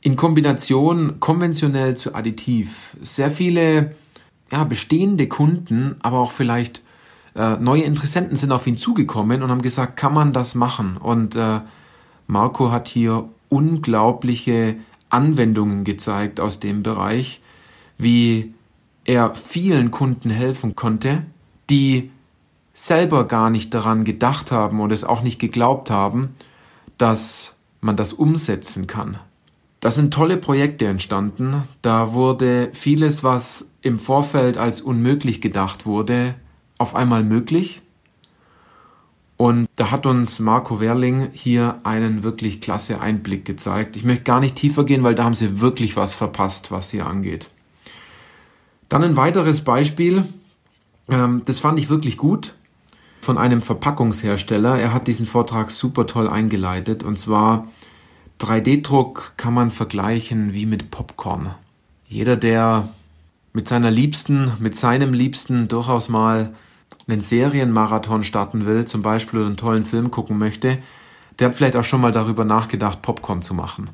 in 0.00 0.14
Kombination 0.14 1.18
konventionell 1.18 1.96
zu 1.96 2.14
additiv. 2.14 2.96
Sehr 3.02 3.32
viele 3.32 3.96
ja, 4.52 4.62
bestehende 4.62 5.26
Kunden, 5.26 5.96
aber 6.02 6.18
auch 6.18 6.30
vielleicht 6.30 6.82
äh, 7.34 7.56
neue 7.56 7.82
Interessenten 7.82 8.36
sind 8.36 8.52
auf 8.52 8.66
ihn 8.68 8.76
zugekommen 8.76 9.42
und 9.42 9.50
haben 9.50 9.62
gesagt, 9.62 9.96
kann 9.96 10.14
man 10.14 10.32
das 10.32 10.54
machen? 10.54 10.96
Und 10.96 11.34
äh, 11.34 11.60
Marco 12.28 12.70
hat 12.70 12.86
hier 12.86 13.28
unglaubliche 13.48 14.76
Anwendungen 15.10 15.82
gezeigt 15.82 16.38
aus 16.38 16.60
dem 16.60 16.84
Bereich, 16.84 17.40
wie 17.98 18.54
er 19.04 19.34
vielen 19.34 19.90
Kunden 19.90 20.30
helfen 20.30 20.76
konnte, 20.76 21.24
die 21.70 22.10
selber 22.74 23.26
gar 23.26 23.50
nicht 23.50 23.74
daran 23.74 24.04
gedacht 24.04 24.50
haben 24.50 24.80
und 24.80 24.92
es 24.92 25.04
auch 25.04 25.22
nicht 25.22 25.38
geglaubt 25.38 25.90
haben, 25.90 26.34
dass 26.98 27.56
man 27.80 27.96
das 27.96 28.12
umsetzen 28.12 28.86
kann. 28.86 29.18
Da 29.80 29.90
sind 29.90 30.14
tolle 30.14 30.36
Projekte 30.36 30.86
entstanden. 30.86 31.64
Da 31.82 32.12
wurde 32.12 32.70
vieles, 32.72 33.24
was 33.24 33.68
im 33.80 33.98
Vorfeld 33.98 34.56
als 34.56 34.80
unmöglich 34.80 35.40
gedacht 35.40 35.86
wurde, 35.86 36.36
auf 36.78 36.94
einmal 36.94 37.24
möglich. 37.24 37.82
Und 39.36 39.68
da 39.74 39.90
hat 39.90 40.06
uns 40.06 40.38
Marco 40.38 40.78
Werling 40.78 41.30
hier 41.32 41.80
einen 41.82 42.22
wirklich 42.22 42.60
klasse 42.60 43.00
Einblick 43.00 43.44
gezeigt. 43.44 43.96
Ich 43.96 44.04
möchte 44.04 44.22
gar 44.22 44.38
nicht 44.38 44.54
tiefer 44.54 44.84
gehen, 44.84 45.02
weil 45.02 45.16
da 45.16 45.24
haben 45.24 45.34
sie 45.34 45.60
wirklich 45.60 45.96
was 45.96 46.14
verpasst, 46.14 46.70
was 46.70 46.92
hier 46.92 47.06
angeht. 47.06 47.50
Dann 48.92 49.04
ein 49.04 49.16
weiteres 49.16 49.62
Beispiel, 49.62 50.22
ähm, 51.08 51.40
das 51.46 51.60
fand 51.60 51.78
ich 51.78 51.88
wirklich 51.88 52.18
gut, 52.18 52.52
von 53.22 53.38
einem 53.38 53.62
Verpackungshersteller. 53.62 54.78
Er 54.78 54.92
hat 54.92 55.06
diesen 55.06 55.24
Vortrag 55.24 55.70
super 55.70 56.06
toll 56.06 56.28
eingeleitet 56.28 57.02
und 57.02 57.18
zwar 57.18 57.68
3D-Druck 58.40 59.32
kann 59.38 59.54
man 59.54 59.70
vergleichen 59.70 60.52
wie 60.52 60.66
mit 60.66 60.90
Popcorn. 60.90 61.54
Jeder, 62.06 62.36
der 62.36 62.90
mit 63.54 63.66
seiner 63.66 63.90
Liebsten, 63.90 64.52
mit 64.58 64.76
seinem 64.76 65.14
Liebsten 65.14 65.68
durchaus 65.68 66.10
mal 66.10 66.52
einen 67.08 67.22
Serienmarathon 67.22 68.24
starten 68.24 68.66
will, 68.66 68.84
zum 68.84 69.00
Beispiel 69.00 69.40
einen 69.40 69.56
tollen 69.56 69.86
Film 69.86 70.10
gucken 70.10 70.36
möchte, 70.36 70.76
der 71.38 71.48
hat 71.48 71.54
vielleicht 71.54 71.76
auch 71.76 71.84
schon 71.84 72.02
mal 72.02 72.12
darüber 72.12 72.44
nachgedacht, 72.44 73.00
Popcorn 73.00 73.40
zu 73.40 73.54
machen. 73.54 73.88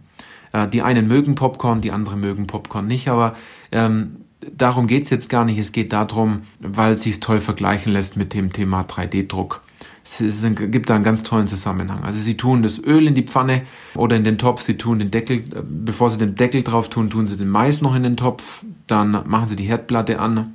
Äh, 0.51 0.67
die 0.67 0.83
einen 0.83 1.07
mögen 1.07 1.37
Popcorn, 1.37 1.83
die 1.83 1.93
anderen 1.93 2.19
mögen 2.19 2.49
Popcorn 2.49 2.89
nicht, 2.89 3.07
aber 3.07 3.37
ähm, 3.71 4.25
darum 4.57 4.87
geht's 4.87 5.11
jetzt 5.11 5.29
gar 5.29 5.45
nicht. 5.45 5.59
Es 5.59 5.73
geht 5.73 5.93
darum, 5.93 6.43
weil 6.61 6.95
es 6.95 7.03
sich 7.03 7.21
toll 7.21 7.41
vergleichen 7.41 7.93
lässt 7.93 8.17
mit 8.17 8.35
dem 8.35 8.53
Thema 8.53 8.83
3D-Druck. 8.83 9.61
Es, 10.05 10.21
es 10.21 10.43
gibt 10.43 10.89
da 10.91 10.95
einen 10.95 11.05
ganz 11.05 11.23
tollen 11.23 11.49
Zusammenhang. 11.49 12.05
Also 12.05 12.19
sie 12.19 12.37
tun 12.37 12.63
das 12.63 12.83
Öl 12.83 13.07
in 13.07 13.15
die 13.15 13.23
Pfanne 13.23 13.63
oder 13.95 14.17
in 14.17 14.25
den 14.25 14.39
Topf, 14.39 14.63
sie 14.63 14.79
tun 14.79 14.99
den 14.99 15.11
Deckel, 15.11 15.39
äh, 15.39 15.63
bevor 15.63 16.11
sie 16.11 16.19
den 16.19 16.35
Deckel 16.35 16.63
drauf 16.63 16.89
tun, 16.89 17.11
tun 17.11 17.27
sie 17.27 17.37
den 17.37 17.49
Mais 17.49 17.83
noch 17.83 17.95
in 17.95 18.03
den 18.03 18.17
Topf, 18.17 18.65
dann 18.87 19.23
machen 19.27 19.49
sie 19.49 19.57
die 19.57 19.65
Herdplatte 19.65 20.19
an, 20.19 20.55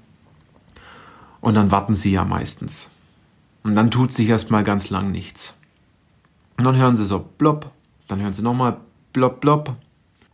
und 1.43 1.55
dann 1.55 1.71
warten 1.71 1.93
sie 1.93 2.13
ja 2.13 2.23
meistens. 2.23 2.89
Und 3.63 3.75
dann 3.75 3.91
tut 3.91 4.13
sich 4.13 4.29
erstmal 4.29 4.63
ganz 4.63 4.89
lang 4.89 5.11
nichts. 5.11 5.57
Und 6.57 6.63
dann 6.63 6.77
hören 6.77 6.95
sie 6.95 7.03
so 7.03 7.19
plopp, 7.19 7.69
dann 8.07 8.21
hören 8.21 8.33
sie 8.33 8.41
nochmal 8.41 8.77
plopp, 9.11 9.41
plopp. 9.41 9.75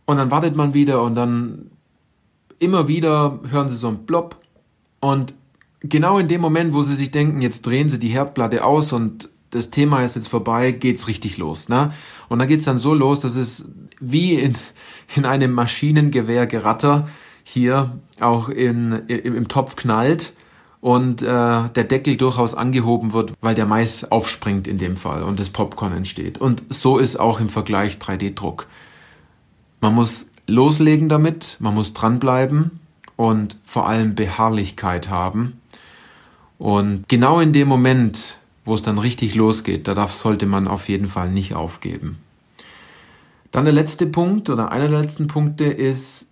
Und 0.04 0.18
dann 0.18 0.30
wartet 0.30 0.54
man 0.54 0.72
wieder 0.72 1.02
und 1.02 1.16
dann 1.16 1.72
immer 2.60 2.86
wieder 2.86 3.40
hören 3.50 3.68
sie 3.68 3.76
so 3.76 3.88
ein 3.88 4.06
plopp. 4.06 4.36
Und 5.00 5.34
genau 5.80 6.18
in 6.18 6.28
dem 6.28 6.40
Moment, 6.40 6.72
wo 6.72 6.82
sie 6.82 6.94
sich 6.94 7.10
denken, 7.10 7.42
jetzt 7.42 7.66
drehen 7.66 7.88
sie 7.88 7.98
die 7.98 8.08
Herdplatte 8.08 8.64
aus 8.64 8.92
und 8.92 9.28
das 9.50 9.70
Thema 9.70 10.04
ist 10.04 10.14
jetzt 10.14 10.28
vorbei, 10.28 10.70
geht's 10.70 11.08
richtig 11.08 11.36
los. 11.36 11.68
Ne? 11.68 11.92
Und 12.28 12.38
dann 12.38 12.46
geht's 12.46 12.64
dann 12.64 12.78
so 12.78 12.94
los, 12.94 13.18
dass 13.18 13.34
es 13.34 13.68
wie 13.98 14.34
in, 14.34 14.54
in 15.16 15.24
einem 15.24 15.52
Maschinengewehrgeratter 15.52 17.08
hier 17.42 17.98
auch 18.20 18.48
in, 18.48 18.92
im, 19.08 19.34
im 19.34 19.48
Topf 19.48 19.74
knallt 19.74 20.34
und 20.80 21.22
äh, 21.22 21.26
der 21.26 21.84
Deckel 21.84 22.16
durchaus 22.16 22.54
angehoben 22.54 23.12
wird, 23.12 23.32
weil 23.40 23.54
der 23.54 23.66
Mais 23.66 24.10
aufspringt 24.10 24.68
in 24.68 24.78
dem 24.78 24.96
Fall 24.96 25.22
und 25.22 25.40
das 25.40 25.50
Popcorn 25.50 25.92
entsteht. 25.92 26.38
Und 26.38 26.62
so 26.68 26.98
ist 26.98 27.18
auch 27.18 27.40
im 27.40 27.48
Vergleich 27.48 27.96
3D-Druck. 27.96 28.66
Man 29.80 29.94
muss 29.94 30.29
loslegen 30.50 31.08
damit, 31.08 31.56
man 31.60 31.74
muss 31.74 31.94
dranbleiben 31.94 32.80
und 33.16 33.58
vor 33.64 33.88
allem 33.88 34.14
Beharrlichkeit 34.14 35.08
haben. 35.08 35.60
Und 36.58 37.08
genau 37.08 37.40
in 37.40 37.52
dem 37.52 37.68
Moment, 37.68 38.36
wo 38.64 38.74
es 38.74 38.82
dann 38.82 38.98
richtig 38.98 39.34
losgeht, 39.34 39.88
da 39.88 39.94
darf, 39.94 40.12
sollte 40.12 40.46
man 40.46 40.68
auf 40.68 40.88
jeden 40.88 41.08
Fall 41.08 41.30
nicht 41.30 41.54
aufgeben. 41.54 42.18
Dann 43.50 43.64
der 43.64 43.74
letzte 43.74 44.06
Punkt 44.06 44.48
oder 44.48 44.70
einer 44.70 44.88
der 44.88 45.00
letzten 45.00 45.26
Punkte 45.26 45.64
ist 45.64 46.28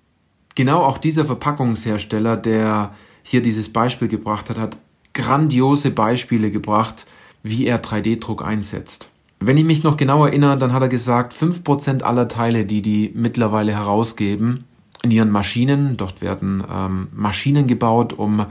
genau 0.54 0.82
auch 0.82 0.98
dieser 0.98 1.24
Verpackungshersteller, 1.24 2.36
der 2.36 2.94
hier 3.22 3.42
dieses 3.42 3.72
Beispiel 3.72 4.08
gebracht 4.08 4.50
hat, 4.50 4.58
hat 4.58 4.76
grandiose 5.14 5.90
Beispiele 5.90 6.50
gebracht, 6.50 7.06
wie 7.42 7.66
er 7.66 7.82
3D-Druck 7.82 8.44
einsetzt. 8.44 9.10
Wenn 9.40 9.56
ich 9.56 9.64
mich 9.64 9.84
noch 9.84 9.96
genau 9.96 10.24
erinnere, 10.24 10.58
dann 10.58 10.72
hat 10.72 10.82
er 10.82 10.88
gesagt, 10.88 11.32
5% 11.32 12.02
aller 12.02 12.28
Teile, 12.28 12.64
die 12.64 12.82
die 12.82 13.12
mittlerweile 13.14 13.72
herausgeben 13.72 14.64
in 15.02 15.10
ihren 15.12 15.30
Maschinen, 15.30 15.96
dort 15.96 16.22
werden 16.22 16.64
ähm, 16.70 17.08
Maschinen 17.14 17.68
gebaut, 17.68 18.12
um 18.12 18.46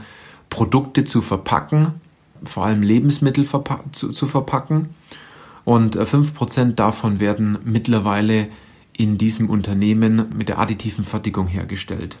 Produkte 0.48 1.04
zu 1.04 1.20
verpacken, 1.20 2.00
vor 2.42 2.64
allem 2.64 2.82
Lebensmittel 2.82 3.44
verpa 3.44 3.80
zu, 3.92 4.10
zu, 4.10 4.26
verpacken. 4.26 4.88
Und 5.64 5.96
äh, 5.96 6.02
5% 6.04 6.72
davon 6.72 7.20
werden 7.20 7.58
mittlerweile 7.64 8.48
in 8.96 9.18
diesem 9.18 9.50
Unternehmen 9.50 10.26
mit 10.34 10.48
der 10.48 10.58
additiven 10.58 11.04
Fertigung 11.04 11.46
hergestellt. 11.46 12.18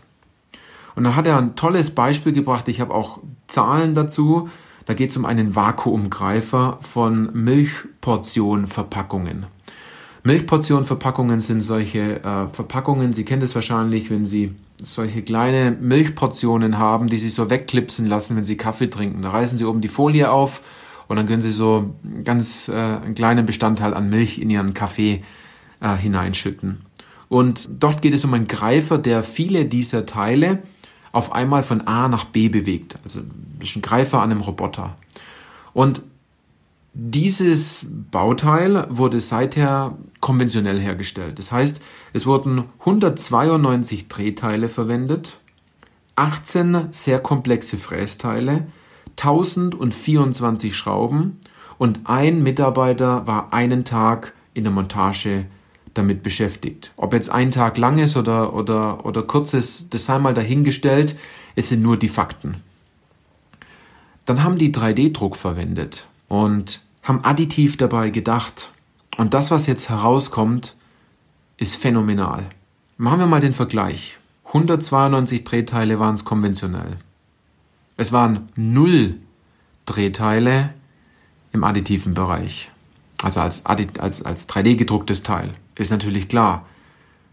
Und 0.94 1.04
da 1.04 1.16
hat 1.16 1.26
er 1.26 1.38
ein 1.38 1.56
tolles 1.56 1.90
Beispiel 1.90 2.32
gebracht. 2.32 2.68
Ich 2.68 2.80
habe 2.80 2.92
auch 2.92 3.20
Zahlen 3.46 3.94
dazu. 3.94 4.50
Da 4.88 4.94
geht 4.94 5.10
es 5.10 5.16
um 5.18 5.26
einen 5.26 5.54
Vakuumgreifer 5.54 6.78
von 6.80 7.28
Milchportionverpackungen. 7.34 9.44
Milchportionverpackungen 10.22 11.42
sind 11.42 11.60
solche 11.60 12.24
äh, 12.24 12.46
Verpackungen, 12.50 13.12
Sie 13.12 13.26
kennen 13.26 13.42
das 13.42 13.54
wahrscheinlich, 13.54 14.10
wenn 14.10 14.26
Sie 14.26 14.54
solche 14.80 15.20
kleine 15.20 15.76
Milchportionen 15.78 16.78
haben, 16.78 17.08
die 17.08 17.18
sich 17.18 17.34
so 17.34 17.50
wegklipsen 17.50 18.06
lassen, 18.06 18.34
wenn 18.34 18.44
Sie 18.44 18.56
Kaffee 18.56 18.88
trinken. 18.88 19.20
Da 19.20 19.28
reißen 19.28 19.58
Sie 19.58 19.66
oben 19.66 19.82
die 19.82 19.88
Folie 19.88 20.30
auf 20.30 20.62
und 21.06 21.16
dann 21.16 21.26
können 21.26 21.42
Sie 21.42 21.50
so 21.50 21.94
ganz 22.24 22.68
äh, 22.68 22.72
einen 22.72 23.14
kleinen 23.14 23.44
Bestandteil 23.44 23.92
an 23.92 24.08
Milch 24.08 24.38
in 24.38 24.48
Ihren 24.48 24.72
Kaffee 24.72 25.22
äh, 25.80 25.96
hineinschütten. 25.96 26.80
Und 27.28 27.68
dort 27.70 28.00
geht 28.00 28.14
es 28.14 28.24
um 28.24 28.32
einen 28.32 28.48
Greifer, 28.48 28.96
der 28.96 29.22
viele 29.22 29.66
dieser 29.66 30.06
Teile 30.06 30.62
auf 31.12 31.32
einmal 31.32 31.62
von 31.62 31.82
A 31.82 32.08
nach 32.08 32.24
B 32.24 32.48
bewegt. 32.48 32.98
Also 33.04 33.20
ein 33.20 33.56
bisschen 33.58 33.82
Greifer 33.82 34.20
an 34.20 34.30
einem 34.30 34.40
Roboter. 34.40 34.96
Und 35.72 36.02
dieses 36.94 37.86
Bauteil 38.10 38.86
wurde 38.90 39.20
seither 39.20 39.96
konventionell 40.20 40.80
hergestellt. 40.80 41.38
Das 41.38 41.52
heißt, 41.52 41.80
es 42.12 42.26
wurden 42.26 42.64
192 42.80 44.08
Drehteile 44.08 44.68
verwendet, 44.68 45.38
18 46.16 46.88
sehr 46.90 47.20
komplexe 47.20 47.76
Frästeile, 47.76 48.66
1024 49.10 50.76
Schrauben 50.76 51.38
und 51.78 52.00
ein 52.04 52.42
Mitarbeiter 52.42 53.26
war 53.26 53.52
einen 53.52 53.84
Tag 53.84 54.34
in 54.54 54.64
der 54.64 54.72
Montage 54.72 55.46
damit 55.98 56.22
beschäftigt. 56.22 56.92
Ob 56.96 57.12
jetzt 57.12 57.30
ein 57.30 57.50
Tag 57.50 57.76
lang 57.76 57.98
ist 57.98 58.16
oder, 58.16 58.54
oder, 58.54 59.04
oder 59.04 59.22
kurz 59.22 59.52
ist, 59.52 59.92
das 59.92 60.06
sei 60.06 60.18
mal 60.18 60.34
dahingestellt, 60.34 61.16
es 61.56 61.68
sind 61.68 61.82
nur 61.82 61.98
die 61.98 62.08
Fakten. 62.08 62.62
Dann 64.24 64.44
haben 64.44 64.58
die 64.58 64.72
3D-Druck 64.72 65.36
verwendet 65.36 66.06
und 66.28 66.82
haben 67.02 67.24
additiv 67.24 67.76
dabei 67.76 68.10
gedacht. 68.10 68.70
Und 69.16 69.34
das, 69.34 69.50
was 69.50 69.66
jetzt 69.66 69.88
herauskommt, 69.88 70.76
ist 71.56 71.76
phänomenal. 71.76 72.46
Machen 72.96 73.20
wir 73.20 73.26
mal 73.26 73.40
den 73.40 73.54
Vergleich. 73.54 74.18
192 74.44 75.44
Drehteile 75.44 75.98
waren 75.98 76.14
es 76.14 76.24
konventionell. 76.24 76.98
Es 77.96 78.12
waren 78.12 78.48
null 78.54 79.16
Drehteile 79.84 80.74
im 81.52 81.64
additiven 81.64 82.14
Bereich. 82.14 82.70
Also 83.22 83.40
als, 83.40 83.66
als, 83.66 84.22
als 84.22 84.48
3D 84.48 84.76
gedrucktes 84.76 85.22
Teil 85.22 85.52
ist 85.78 85.90
natürlich 85.90 86.28
klar. 86.28 86.66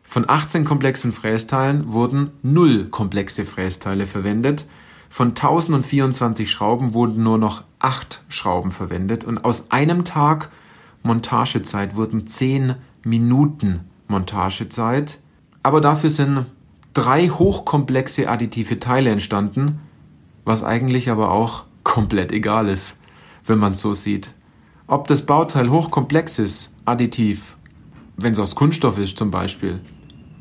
Von 0.04 0.30
18 0.30 0.66
komplexen 0.66 1.12
Frästeilen 1.12 1.92
wurden 1.92 2.32
0 2.44 2.86
komplexe 2.86 3.44
Frästeile 3.44 4.06
verwendet. 4.06 4.66
Von 5.10 5.30
1024 5.30 6.50
Schrauben 6.50 6.94
wurden 6.94 7.24
nur 7.24 7.38
noch 7.38 7.64
8 7.80 8.24
Schrauben 8.30 8.72
verwendet. 8.72 9.24
Und 9.24 9.44
aus 9.44 9.72
einem 9.72 10.06
Tag 10.06 10.52
Montagezeit 11.04 11.96
wurden 11.96 12.28
10 12.28 12.76
Minuten 13.04 13.82
Montagezeit. 14.08 15.20
Aber 15.64 15.82
dafür 15.82 16.12
sind 16.12 16.46
drei 16.94 17.30
hochkomplexe 17.30 18.30
additive 18.30 18.80
Teile 18.80 19.10
entstanden, 19.10 19.80
was 20.46 20.64
eigentlich 20.64 21.10
aber 21.10 21.32
auch 21.32 21.66
komplett 21.84 22.32
egal 22.32 22.70
ist, 22.70 23.00
wenn 23.46 23.60
man 23.60 23.74
es 23.74 23.82
so 23.82 23.94
sieht. 23.94 24.32
Ob 24.88 25.08
das 25.08 25.26
Bauteil 25.26 25.70
hochkomplex 25.72 26.40
ist, 26.40 26.76
additiv, 26.86 27.56
wenn 28.18 28.34
es 28.34 28.40
aus 28.40 28.56
Kunststoff 28.56 28.98
ist 28.98 29.18
zum 29.18 29.32
Beispiel, 29.32 29.82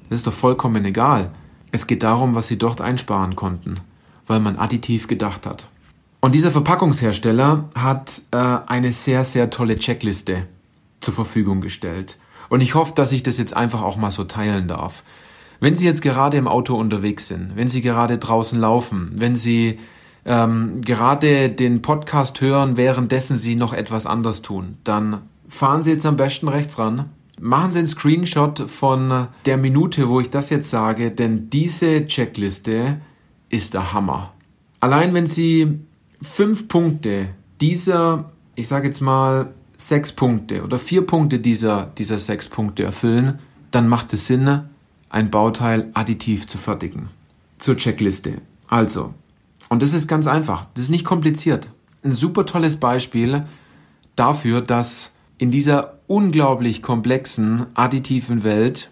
das 0.08 0.20
ist 0.20 0.26
doch 0.26 0.32
vollkommen 0.32 0.84
egal. 0.84 1.30
Es 1.72 1.86
geht 1.86 2.02
darum, 2.02 2.34
was 2.34 2.48
sie 2.48 2.58
dort 2.58 2.80
einsparen 2.80 3.34
konnten, 3.34 3.80
weil 4.26 4.40
man 4.40 4.56
additiv 4.56 5.08
gedacht 5.08 5.46
hat. 5.46 5.68
Und 6.20 6.34
dieser 6.34 6.50
Verpackungshersteller 6.50 7.68
hat 7.74 8.22
äh, 8.30 8.36
eine 8.36 8.92
sehr, 8.92 9.24
sehr 9.24 9.50
tolle 9.50 9.76
Checkliste 9.76 10.46
zur 11.00 11.12
Verfügung 11.12 11.60
gestellt. 11.60 12.18
Und 12.48 12.60
ich 12.60 12.74
hoffe, 12.74 12.94
dass 12.94 13.12
ich 13.12 13.22
das 13.22 13.38
jetzt 13.38 13.56
einfach 13.56 13.82
auch 13.82 13.96
mal 13.96 14.10
so 14.10 14.24
teilen 14.24 14.68
darf. 14.68 15.02
Wenn 15.60 15.76
Sie 15.76 15.84
jetzt 15.84 16.02
gerade 16.02 16.36
im 16.36 16.48
Auto 16.48 16.76
unterwegs 16.76 17.28
sind, 17.28 17.56
wenn 17.56 17.68
Sie 17.68 17.82
gerade 17.82 18.18
draußen 18.18 18.58
laufen, 18.58 19.12
wenn 19.16 19.36
Sie 19.36 19.78
ähm, 20.24 20.80
gerade 20.80 21.50
den 21.50 21.82
Podcast 21.82 22.40
hören, 22.40 22.76
währenddessen 22.76 23.36
Sie 23.36 23.56
noch 23.56 23.72
etwas 23.72 24.06
anders 24.06 24.42
tun, 24.42 24.78
dann 24.84 25.22
fahren 25.48 25.82
Sie 25.82 25.90
jetzt 25.90 26.06
am 26.06 26.16
besten 26.16 26.48
rechts 26.48 26.78
ran. 26.78 27.10
Machen 27.46 27.72
Sie 27.72 27.78
einen 27.80 27.86
Screenshot 27.86 28.70
von 28.70 29.28
der 29.44 29.58
Minute, 29.58 30.08
wo 30.08 30.18
ich 30.18 30.30
das 30.30 30.48
jetzt 30.48 30.70
sage, 30.70 31.10
denn 31.10 31.50
diese 31.50 32.06
Checkliste 32.06 33.02
ist 33.50 33.74
der 33.74 33.92
Hammer. 33.92 34.32
Allein 34.80 35.12
wenn 35.12 35.26
Sie 35.26 35.78
fünf 36.22 36.68
Punkte 36.68 37.28
dieser, 37.60 38.32
ich 38.54 38.66
sage 38.66 38.86
jetzt 38.86 39.02
mal 39.02 39.52
sechs 39.76 40.10
Punkte 40.10 40.64
oder 40.64 40.78
vier 40.78 41.06
Punkte 41.06 41.38
dieser, 41.38 41.92
dieser 41.98 42.18
sechs 42.18 42.48
Punkte 42.48 42.82
erfüllen, 42.82 43.40
dann 43.70 43.88
macht 43.88 44.14
es 44.14 44.26
Sinn, 44.26 44.60
ein 45.10 45.30
Bauteil 45.30 45.90
additiv 45.92 46.46
zu 46.46 46.56
fertigen. 46.56 47.10
Zur 47.58 47.76
Checkliste. 47.76 48.40
Also, 48.68 49.12
und 49.68 49.82
das 49.82 49.92
ist 49.92 50.08
ganz 50.08 50.26
einfach, 50.26 50.64
das 50.72 50.84
ist 50.84 50.90
nicht 50.90 51.04
kompliziert. 51.04 51.68
Ein 52.02 52.12
super 52.12 52.46
tolles 52.46 52.76
Beispiel 52.76 53.44
dafür, 54.16 54.62
dass 54.62 55.13
in 55.44 55.50
dieser 55.50 55.98
unglaublich 56.06 56.80
komplexen 56.80 57.66
additiven 57.74 58.44
Welt 58.44 58.88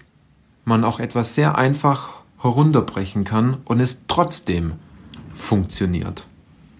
man 0.66 0.84
auch 0.84 1.00
etwas 1.00 1.34
sehr 1.34 1.56
einfach 1.56 2.10
herunterbrechen 2.40 3.24
kann 3.24 3.56
und 3.64 3.80
es 3.80 4.02
trotzdem 4.06 4.74
funktioniert. 5.32 6.26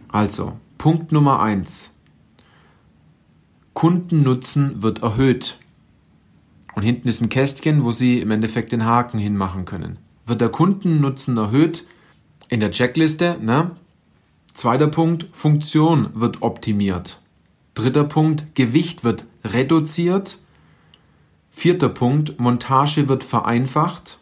Also, 0.09 0.59
Punkt 0.77 1.11
Nummer 1.11 1.41
eins: 1.41 1.95
Kundennutzen 3.73 4.83
wird 4.83 5.03
erhöht. 5.03 5.57
Und 6.75 6.83
hinten 6.83 7.09
ist 7.09 7.23
ein 7.23 7.31
Kästchen, 7.31 7.83
wo 7.83 7.93
Sie 7.93 8.21
im 8.21 8.31
Endeffekt 8.31 8.73
den 8.73 8.85
Haken 8.85 9.19
hinmachen 9.19 9.65
können. 9.65 9.97
Wird 10.27 10.43
der 10.43 10.51
Kundennutzen 10.51 11.39
erhöht 11.39 11.87
in 12.51 12.61
der 12.61 12.73
Checkliste? 12.73 13.39
Ne? 13.41 13.71
Zweiter 14.53 14.89
Punkt, 14.89 15.29
Funktion 15.33 16.11
wird 16.13 16.43
optimiert. 16.43 17.21
Dritter 17.73 18.05
Punkt, 18.05 18.55
Gewicht 18.55 19.03
wird 19.03 19.25
reduziert. 19.45 20.39
Vierter 21.51 21.89
Punkt, 21.89 22.41
Montage 22.41 23.09
wird 23.09 23.25
vereinfacht. 23.25 24.19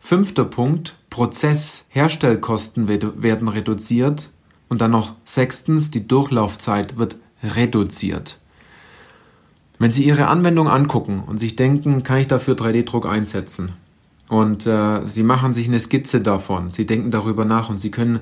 Fünfter 0.00 0.44
Punkt, 0.44 0.96
Prozess, 1.10 1.86
Herstellkosten 1.90 2.88
werden 2.88 3.48
reduziert. 3.48 4.30
Und 4.68 4.80
dann 4.80 4.90
noch 4.90 5.14
sechstens, 5.24 5.90
die 5.90 6.08
Durchlaufzeit 6.08 6.96
wird 6.96 7.16
reduziert. 7.42 8.38
Wenn 9.78 9.90
Sie 9.90 10.04
Ihre 10.04 10.28
Anwendung 10.28 10.68
angucken 10.68 11.24
und 11.26 11.38
sich 11.38 11.56
denken, 11.56 12.02
kann 12.02 12.18
ich 12.18 12.28
dafür 12.28 12.54
3D-Druck 12.54 13.06
einsetzen? 13.06 13.72
Und 14.28 14.66
äh, 14.66 15.06
Sie 15.08 15.22
machen 15.22 15.52
sich 15.52 15.68
eine 15.68 15.80
Skizze 15.80 16.20
davon, 16.20 16.70
Sie 16.70 16.86
denken 16.86 17.10
darüber 17.10 17.44
nach 17.44 17.68
und 17.68 17.78
Sie 17.78 17.90
können 17.90 18.20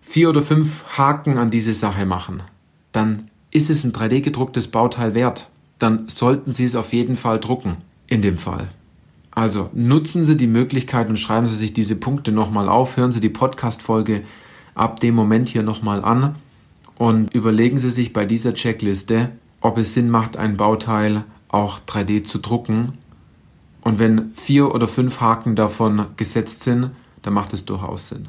vier 0.00 0.28
oder 0.28 0.42
fünf 0.42 0.84
Haken 0.96 1.38
an 1.38 1.50
diese 1.50 1.72
Sache 1.72 2.06
machen, 2.06 2.42
dann 2.92 3.30
ist 3.54 3.70
es 3.70 3.84
ein 3.84 3.92
3D 3.92 4.20
gedrucktes 4.20 4.68
Bauteil 4.68 5.14
wert. 5.14 5.48
Dann 5.78 6.08
sollten 6.08 6.52
Sie 6.52 6.64
es 6.64 6.74
auf 6.74 6.92
jeden 6.92 7.16
Fall 7.16 7.40
drucken, 7.40 7.78
in 8.06 8.20
dem 8.20 8.36
Fall. 8.36 8.68
Also 9.30 9.70
nutzen 9.72 10.24
Sie 10.24 10.36
die 10.36 10.46
Möglichkeit 10.46 11.08
und 11.08 11.18
schreiben 11.18 11.46
Sie 11.46 11.56
sich 11.56 11.72
diese 11.72 11.96
Punkte 11.96 12.32
nochmal 12.32 12.68
auf, 12.68 12.96
hören 12.96 13.12
Sie 13.12 13.20
die 13.20 13.30
Podcast-Folge 13.30 14.22
ab 14.74 15.00
dem 15.00 15.14
Moment 15.14 15.48
hier 15.48 15.62
nochmal 15.62 16.04
an 16.04 16.34
und 16.96 17.32
überlegen 17.32 17.78
Sie 17.78 17.90
sich 17.90 18.12
bei 18.12 18.24
dieser 18.24 18.54
Checkliste, 18.54 19.30
ob 19.60 19.78
es 19.78 19.94
Sinn 19.94 20.10
macht, 20.10 20.36
ein 20.36 20.56
Bauteil 20.56 21.24
auch 21.48 21.78
3D 21.80 22.24
zu 22.24 22.38
drucken. 22.38 22.98
Und 23.82 23.98
wenn 23.98 24.32
vier 24.34 24.74
oder 24.74 24.88
fünf 24.88 25.20
Haken 25.20 25.54
davon 25.54 26.06
gesetzt 26.16 26.62
sind, 26.62 26.90
dann 27.22 27.34
macht 27.34 27.52
es 27.52 27.64
durchaus 27.64 28.08
Sinn. 28.08 28.28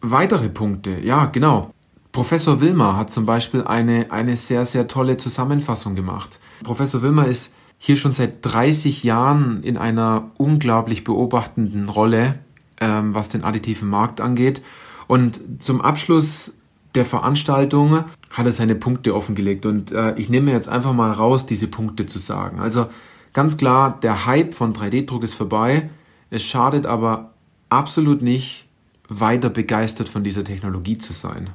Weitere 0.00 0.48
Punkte, 0.48 0.98
ja, 1.00 1.26
genau. 1.26 1.73
Professor 2.14 2.60
Wilmer 2.60 2.96
hat 2.96 3.10
zum 3.10 3.26
Beispiel 3.26 3.64
eine, 3.64 4.12
eine 4.12 4.36
sehr, 4.36 4.64
sehr 4.66 4.86
tolle 4.86 5.16
Zusammenfassung 5.16 5.96
gemacht. 5.96 6.38
Professor 6.62 7.02
Wilmer 7.02 7.26
ist 7.26 7.52
hier 7.76 7.96
schon 7.96 8.12
seit 8.12 8.36
30 8.42 9.02
Jahren 9.02 9.64
in 9.64 9.76
einer 9.76 10.30
unglaublich 10.36 11.02
beobachtenden 11.02 11.88
Rolle, 11.88 12.38
ähm, 12.80 13.16
was 13.16 13.30
den 13.30 13.42
additiven 13.42 13.88
Markt 13.88 14.20
angeht. 14.20 14.62
Und 15.08 15.40
zum 15.58 15.80
Abschluss 15.80 16.54
der 16.94 17.04
Veranstaltung 17.04 18.04
hat 18.30 18.46
er 18.46 18.52
seine 18.52 18.76
Punkte 18.76 19.12
offengelegt 19.12 19.66
und 19.66 19.90
äh, 19.90 20.14
ich 20.14 20.28
nehme 20.28 20.52
jetzt 20.52 20.68
einfach 20.68 20.92
mal 20.92 21.10
raus, 21.10 21.46
diese 21.46 21.66
Punkte 21.66 22.06
zu 22.06 22.20
sagen. 22.20 22.60
Also 22.60 22.86
ganz 23.32 23.56
klar, 23.56 23.98
der 24.00 24.24
Hype 24.24 24.54
von 24.54 24.72
3D-Druck 24.72 25.24
ist 25.24 25.34
vorbei. 25.34 25.90
Es 26.30 26.44
schadet 26.44 26.86
aber 26.86 27.32
absolut 27.70 28.22
nicht, 28.22 28.66
weiter 29.08 29.50
begeistert 29.50 30.08
von 30.08 30.22
dieser 30.22 30.44
Technologie 30.44 30.96
zu 30.96 31.12
sein. 31.12 31.50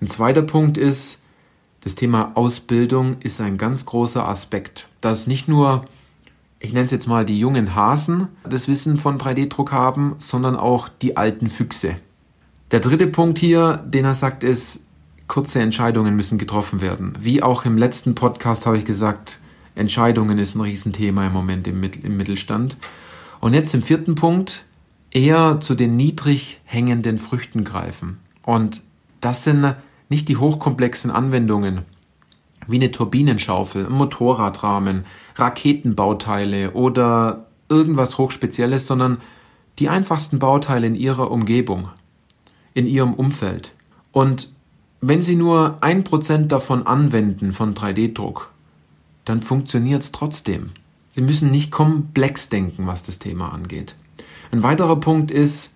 Ein 0.00 0.06
zweiter 0.06 0.42
Punkt 0.42 0.78
ist, 0.78 1.22
das 1.80 1.94
Thema 1.94 2.32
Ausbildung 2.34 3.16
ist 3.20 3.40
ein 3.40 3.58
ganz 3.58 3.84
großer 3.84 4.26
Aspekt, 4.26 4.88
dass 5.00 5.26
nicht 5.26 5.48
nur, 5.48 5.84
ich 6.58 6.72
nenne 6.72 6.86
es 6.86 6.90
jetzt 6.90 7.06
mal 7.06 7.26
die 7.26 7.38
jungen 7.38 7.74
Hasen, 7.74 8.28
das 8.48 8.68
Wissen 8.68 8.96
von 8.96 9.18
3D-Druck 9.18 9.70
haben, 9.70 10.16
sondern 10.18 10.56
auch 10.56 10.88
die 10.88 11.16
alten 11.16 11.50
Füchse. 11.50 11.96
Der 12.70 12.80
dritte 12.80 13.06
Punkt 13.06 13.38
hier, 13.38 13.76
den 13.86 14.06
er 14.06 14.14
sagt, 14.14 14.44
ist, 14.44 14.80
kurze 15.28 15.60
Entscheidungen 15.60 16.16
müssen 16.16 16.38
getroffen 16.38 16.80
werden. 16.80 17.16
Wie 17.20 17.42
auch 17.42 17.64
im 17.64 17.78
letzten 17.78 18.14
Podcast 18.14 18.66
habe 18.66 18.78
ich 18.78 18.84
gesagt, 18.84 19.40
Entscheidungen 19.74 20.38
ist 20.38 20.54
ein 20.54 20.60
Riesenthema 20.60 21.26
im 21.26 21.32
Moment 21.32 21.66
im, 21.66 21.80
Mittelstand. 21.80 22.76
Und 23.40 23.54
jetzt 23.54 23.74
im 23.74 23.82
vierten 23.82 24.14
Punkt, 24.14 24.64
eher 25.10 25.60
zu 25.60 25.74
den 25.74 25.96
niedrig 25.96 26.60
hängenden 26.64 27.18
Früchten 27.18 27.64
greifen. 27.64 28.18
Und 28.42 28.82
das 29.24 29.44
sind 29.44 29.74
nicht 30.08 30.28
die 30.28 30.36
hochkomplexen 30.36 31.10
Anwendungen, 31.10 31.82
wie 32.66 32.76
eine 32.76 32.90
Turbinenschaufel, 32.90 33.86
ein 33.86 33.92
Motorradrahmen, 33.92 35.04
Raketenbauteile 35.36 36.72
oder 36.72 37.46
irgendwas 37.68 38.18
Hochspezielles, 38.18 38.86
sondern 38.86 39.18
die 39.78 39.88
einfachsten 39.88 40.38
Bauteile 40.38 40.86
in 40.86 40.94
ihrer 40.94 41.30
Umgebung 41.30 41.88
in 42.74 42.86
ihrem 42.86 43.14
Umfeld. 43.14 43.72
Und 44.12 44.50
wenn 45.00 45.22
Sie 45.22 45.36
nur 45.36 45.78
ein 45.80 46.04
Prozent 46.04 46.50
davon 46.52 46.86
anwenden 46.86 47.52
von 47.52 47.74
3D-Druck, 47.74 48.50
dann 49.24 49.42
funktioniert 49.42 50.02
es 50.02 50.12
trotzdem. 50.12 50.70
Sie 51.10 51.22
müssen 51.22 51.50
nicht 51.50 51.70
komplex 51.70 52.48
denken, 52.48 52.86
was 52.86 53.02
das 53.02 53.20
Thema 53.20 53.52
angeht. 53.52 53.94
Ein 54.50 54.62
weiterer 54.62 54.96
Punkt 54.96 55.30
ist 55.30 55.72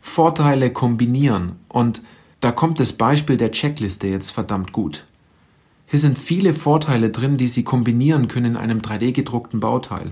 Vorteile 0.00 0.72
kombinieren. 0.72 1.56
Und 1.68 2.02
da 2.40 2.52
kommt 2.52 2.80
das 2.80 2.92
Beispiel 2.92 3.36
der 3.36 3.52
Checkliste 3.52 4.08
jetzt 4.08 4.30
verdammt 4.30 4.72
gut. 4.72 5.04
Hier 5.86 5.98
sind 5.98 6.16
viele 6.16 6.54
Vorteile 6.54 7.10
drin, 7.10 7.36
die 7.36 7.46
Sie 7.46 7.64
kombinieren 7.64 8.28
können 8.28 8.52
in 8.52 8.56
einem 8.56 8.80
3D 8.80 9.12
gedruckten 9.12 9.60
Bauteil. 9.60 10.10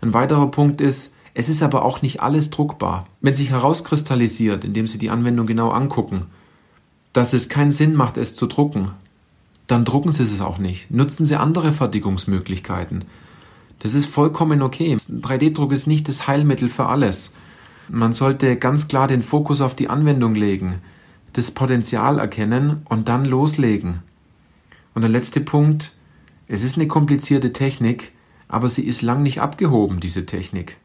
Ein 0.00 0.14
weiterer 0.14 0.50
Punkt 0.50 0.80
ist, 0.80 1.12
es 1.34 1.48
ist 1.48 1.62
aber 1.62 1.84
auch 1.84 2.02
nicht 2.02 2.22
alles 2.22 2.50
druckbar. 2.50 3.06
Wenn 3.20 3.34
sich 3.34 3.50
herauskristallisiert, 3.50 4.64
indem 4.64 4.86
Sie 4.86 4.98
die 4.98 5.10
Anwendung 5.10 5.46
genau 5.46 5.70
angucken, 5.70 6.26
dass 7.12 7.32
es 7.32 7.48
keinen 7.48 7.72
Sinn 7.72 7.94
macht, 7.94 8.16
es 8.16 8.34
zu 8.34 8.46
drucken, 8.46 8.92
dann 9.66 9.84
drucken 9.84 10.12
Sie 10.12 10.22
es 10.22 10.40
auch 10.40 10.58
nicht. 10.58 10.90
Nutzen 10.90 11.26
Sie 11.26 11.36
andere 11.36 11.72
Fertigungsmöglichkeiten. 11.72 13.04
Das 13.80 13.94
ist 13.94 14.06
vollkommen 14.06 14.62
okay. 14.62 14.96
3D-Druck 14.96 15.72
ist 15.72 15.86
nicht 15.86 16.08
das 16.08 16.26
Heilmittel 16.26 16.68
für 16.68 16.86
alles. 16.86 17.32
Man 17.88 18.12
sollte 18.12 18.56
ganz 18.56 18.88
klar 18.88 19.08
den 19.08 19.22
Fokus 19.22 19.60
auf 19.60 19.74
die 19.74 19.90
Anwendung 19.90 20.34
legen, 20.34 20.80
das 21.38 21.52
Potenzial 21.52 22.18
erkennen 22.18 22.82
und 22.88 23.08
dann 23.08 23.24
loslegen. 23.24 24.00
Und 24.94 25.02
der 25.02 25.10
letzte 25.10 25.40
Punkt, 25.40 25.92
es 26.48 26.62
ist 26.62 26.76
eine 26.76 26.88
komplizierte 26.88 27.52
Technik, 27.52 28.12
aber 28.48 28.68
sie 28.68 28.82
ist 28.82 29.02
lang 29.02 29.22
nicht 29.22 29.40
abgehoben, 29.40 30.00
diese 30.00 30.26
Technik. 30.26 30.78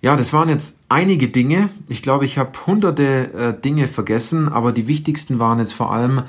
Ja, 0.00 0.16
das 0.16 0.32
waren 0.32 0.48
jetzt 0.48 0.76
einige 0.88 1.28
Dinge. 1.28 1.68
Ich 1.88 2.02
glaube, 2.02 2.24
ich 2.24 2.38
habe 2.38 2.52
hunderte 2.66 3.32
äh, 3.32 3.60
Dinge 3.60 3.88
vergessen, 3.88 4.48
aber 4.48 4.72
die 4.72 4.86
wichtigsten 4.86 5.38
waren 5.38 5.58
jetzt 5.58 5.74
vor 5.74 5.92
allem 5.92 6.22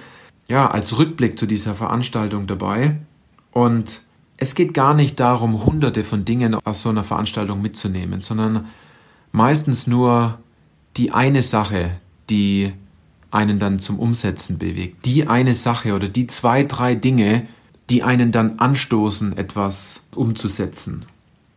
ja 0.48 0.70
als 0.70 0.98
Rückblick 0.98 1.38
zu 1.38 1.46
dieser 1.46 1.76
Veranstaltung 1.76 2.48
dabei. 2.48 2.98
Und 3.52 4.02
es 4.38 4.56
geht 4.56 4.74
gar 4.74 4.94
nicht 4.94 5.20
darum, 5.20 5.66
hunderte 5.66 6.04
von 6.04 6.26
Dingen 6.26 6.56
aus 6.56 6.82
so 6.82 6.90
einer 6.90 7.04
Veranstaltung 7.04 7.62
mitzunehmen, 7.62 8.22
sondern 8.22 8.66
meistens 9.32 9.86
nur 9.86 10.40
die 10.98 11.12
eine 11.12 11.44
Sache, 11.44 11.92
die 12.30 12.74
einen 13.32 13.60
dann 13.60 13.80
zum 13.80 14.00
Umsetzen 14.00 14.58
bewegt. 14.58 15.06
Die 15.06 15.28
eine 15.28 15.54
Sache 15.54 15.94
oder 15.94 16.08
die 16.08 16.28
zwei, 16.28 16.64
drei 16.64 16.96
Dinge, 16.96 17.46
die 17.90 18.04
einen 18.04 18.32
dann 18.32 18.60
anstoßen, 18.60 19.38
etwas 19.38 20.04
umzusetzen. 20.16 21.06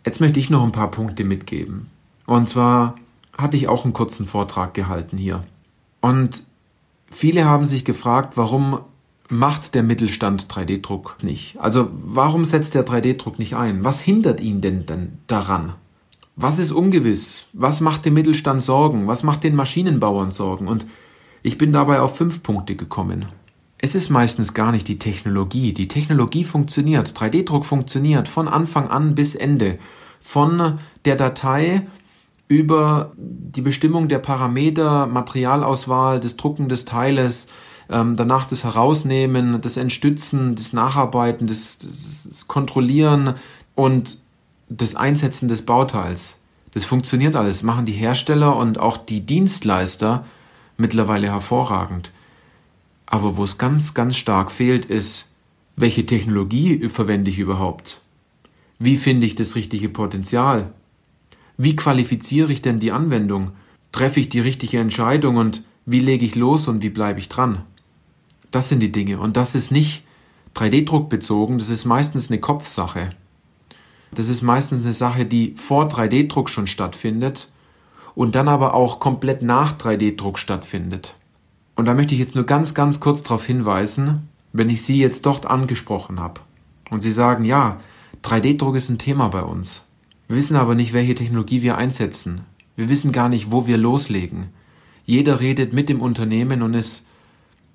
Jetzt 0.04 0.20
möchte 0.20 0.40
ich 0.40 0.50
noch 0.50 0.62
ein 0.62 0.72
paar 0.72 0.90
Punkte 0.90 1.24
mitgeben. 1.24 1.88
Und 2.26 2.48
zwar 2.48 2.96
hatte 3.36 3.56
ich 3.56 3.68
auch 3.68 3.84
einen 3.84 3.92
kurzen 3.92 4.26
Vortrag 4.26 4.74
gehalten 4.74 5.16
hier. 5.16 5.44
Und 6.00 6.44
viele 7.10 7.44
haben 7.44 7.64
sich 7.64 7.84
gefragt, 7.84 8.36
warum 8.36 8.80
macht 9.28 9.74
der 9.74 9.82
Mittelstand 9.82 10.46
3D-Druck 10.46 11.16
nicht? 11.22 11.60
Also 11.60 11.88
warum 11.92 12.44
setzt 12.44 12.74
der 12.74 12.86
3D-Druck 12.86 13.38
nicht 13.38 13.56
ein? 13.56 13.84
Was 13.84 14.00
hindert 14.00 14.40
ihn 14.40 14.60
denn 14.60 14.84
dann 14.86 15.18
daran? 15.26 15.74
Was 16.36 16.58
ist 16.58 16.72
ungewiss? 16.72 17.44
Was 17.52 17.80
macht 17.80 18.04
dem 18.04 18.14
Mittelstand 18.14 18.62
Sorgen? 18.62 19.06
Was 19.06 19.22
macht 19.22 19.44
den 19.44 19.54
Maschinenbauern 19.54 20.32
Sorgen? 20.32 20.68
Und 20.68 20.86
ich 21.42 21.58
bin 21.58 21.72
dabei 21.72 22.00
auf 22.00 22.16
fünf 22.16 22.42
Punkte 22.42 22.76
gekommen. 22.76 23.26
Es 23.78 23.96
ist 23.96 24.10
meistens 24.10 24.54
gar 24.54 24.70
nicht 24.70 24.86
die 24.86 24.98
Technologie. 24.98 25.72
Die 25.72 25.88
Technologie 25.88 26.44
funktioniert. 26.44 27.08
3D-Druck 27.08 27.64
funktioniert 27.64 28.28
von 28.28 28.46
Anfang 28.46 28.88
an 28.88 29.16
bis 29.16 29.34
Ende. 29.34 29.78
Von 30.20 30.78
der 31.04 31.16
Datei 31.16 31.82
über 32.46 33.12
die 33.16 33.62
Bestimmung 33.62 34.06
der 34.06 34.20
Parameter, 34.20 35.06
Materialauswahl, 35.06 36.20
das 36.20 36.36
Drucken 36.36 36.68
des 36.68 36.84
Teiles, 36.84 37.48
ähm, 37.90 38.16
danach 38.16 38.44
das 38.44 38.62
Herausnehmen, 38.62 39.60
das 39.60 39.76
Entstützen, 39.76 40.54
das 40.54 40.72
Nacharbeiten, 40.72 41.48
das, 41.48 41.78
das, 41.78 42.28
das 42.28 42.46
Kontrollieren 42.46 43.34
und 43.74 44.18
das 44.68 44.94
Einsetzen 44.94 45.48
des 45.48 45.62
Bauteils. 45.62 46.36
Das 46.72 46.84
funktioniert 46.84 47.34
alles, 47.34 47.62
machen 47.62 47.84
die 47.84 47.92
Hersteller 47.92 48.56
und 48.56 48.78
auch 48.78 48.96
die 48.96 49.20
Dienstleister 49.22 50.24
mittlerweile 50.82 51.28
hervorragend. 51.28 52.10
Aber 53.06 53.36
wo 53.38 53.44
es 53.44 53.56
ganz, 53.56 53.94
ganz 53.94 54.16
stark 54.18 54.50
fehlt, 54.50 54.84
ist, 54.84 55.32
welche 55.76 56.04
Technologie 56.04 56.88
verwende 56.90 57.30
ich 57.30 57.38
überhaupt? 57.38 58.02
Wie 58.78 58.96
finde 58.96 59.26
ich 59.26 59.34
das 59.34 59.54
richtige 59.54 59.88
Potenzial? 59.88 60.72
Wie 61.56 61.76
qualifiziere 61.76 62.52
ich 62.52 62.60
denn 62.60 62.78
die 62.78 62.92
Anwendung? 62.92 63.52
Treffe 63.92 64.20
ich 64.20 64.28
die 64.28 64.40
richtige 64.40 64.78
Entscheidung 64.78 65.36
und 65.36 65.64
wie 65.86 66.00
lege 66.00 66.26
ich 66.26 66.34
los 66.34 66.68
und 66.68 66.82
wie 66.82 66.90
bleibe 66.90 67.20
ich 67.20 67.28
dran? 67.28 67.62
Das 68.50 68.68
sind 68.68 68.80
die 68.80 68.92
Dinge. 68.92 69.20
Und 69.20 69.36
das 69.36 69.54
ist 69.54 69.70
nicht 69.70 70.04
3D-Druck 70.56 71.08
bezogen, 71.08 71.58
das 71.58 71.70
ist 71.70 71.84
meistens 71.84 72.30
eine 72.30 72.40
Kopfsache. 72.40 73.10
Das 74.14 74.28
ist 74.28 74.42
meistens 74.42 74.84
eine 74.84 74.92
Sache, 74.92 75.24
die 75.24 75.54
vor 75.56 75.88
3D-Druck 75.88 76.50
schon 76.50 76.66
stattfindet 76.66 77.48
und 78.14 78.34
dann 78.34 78.48
aber 78.48 78.74
auch 78.74 79.00
komplett 79.00 79.42
nach 79.42 79.76
3D-Druck 79.76 80.38
stattfindet. 80.38 81.14
Und 81.76 81.86
da 81.86 81.94
möchte 81.94 82.14
ich 82.14 82.20
jetzt 82.20 82.34
nur 82.34 82.44
ganz, 82.44 82.74
ganz 82.74 83.00
kurz 83.00 83.22
darauf 83.22 83.46
hinweisen, 83.46 84.28
wenn 84.52 84.70
ich 84.70 84.82
Sie 84.82 84.98
jetzt 84.98 85.24
dort 85.26 85.46
angesprochen 85.46 86.20
habe 86.20 86.40
und 86.90 87.00
Sie 87.00 87.10
sagen, 87.10 87.44
ja, 87.44 87.80
3D-Druck 88.22 88.76
ist 88.76 88.90
ein 88.90 88.98
Thema 88.98 89.28
bei 89.28 89.42
uns. 89.42 89.86
Wir 90.28 90.36
wissen 90.36 90.56
aber 90.56 90.74
nicht, 90.74 90.92
welche 90.92 91.14
Technologie 91.14 91.62
wir 91.62 91.76
einsetzen. 91.76 92.42
Wir 92.76 92.88
wissen 92.88 93.12
gar 93.12 93.28
nicht, 93.28 93.50
wo 93.50 93.66
wir 93.66 93.76
loslegen. 93.76 94.48
Jeder 95.04 95.40
redet 95.40 95.72
mit 95.72 95.88
dem 95.88 96.00
Unternehmen 96.00 96.62
und 96.62 96.74
ist 96.74 97.04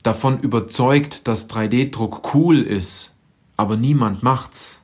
davon 0.04 0.40
überzeugt, 0.40 1.28
dass 1.28 1.50
3D-Druck 1.50 2.34
cool 2.34 2.62
ist, 2.62 3.16
aber 3.58 3.76
niemand 3.76 4.24
macht's. 4.24 4.82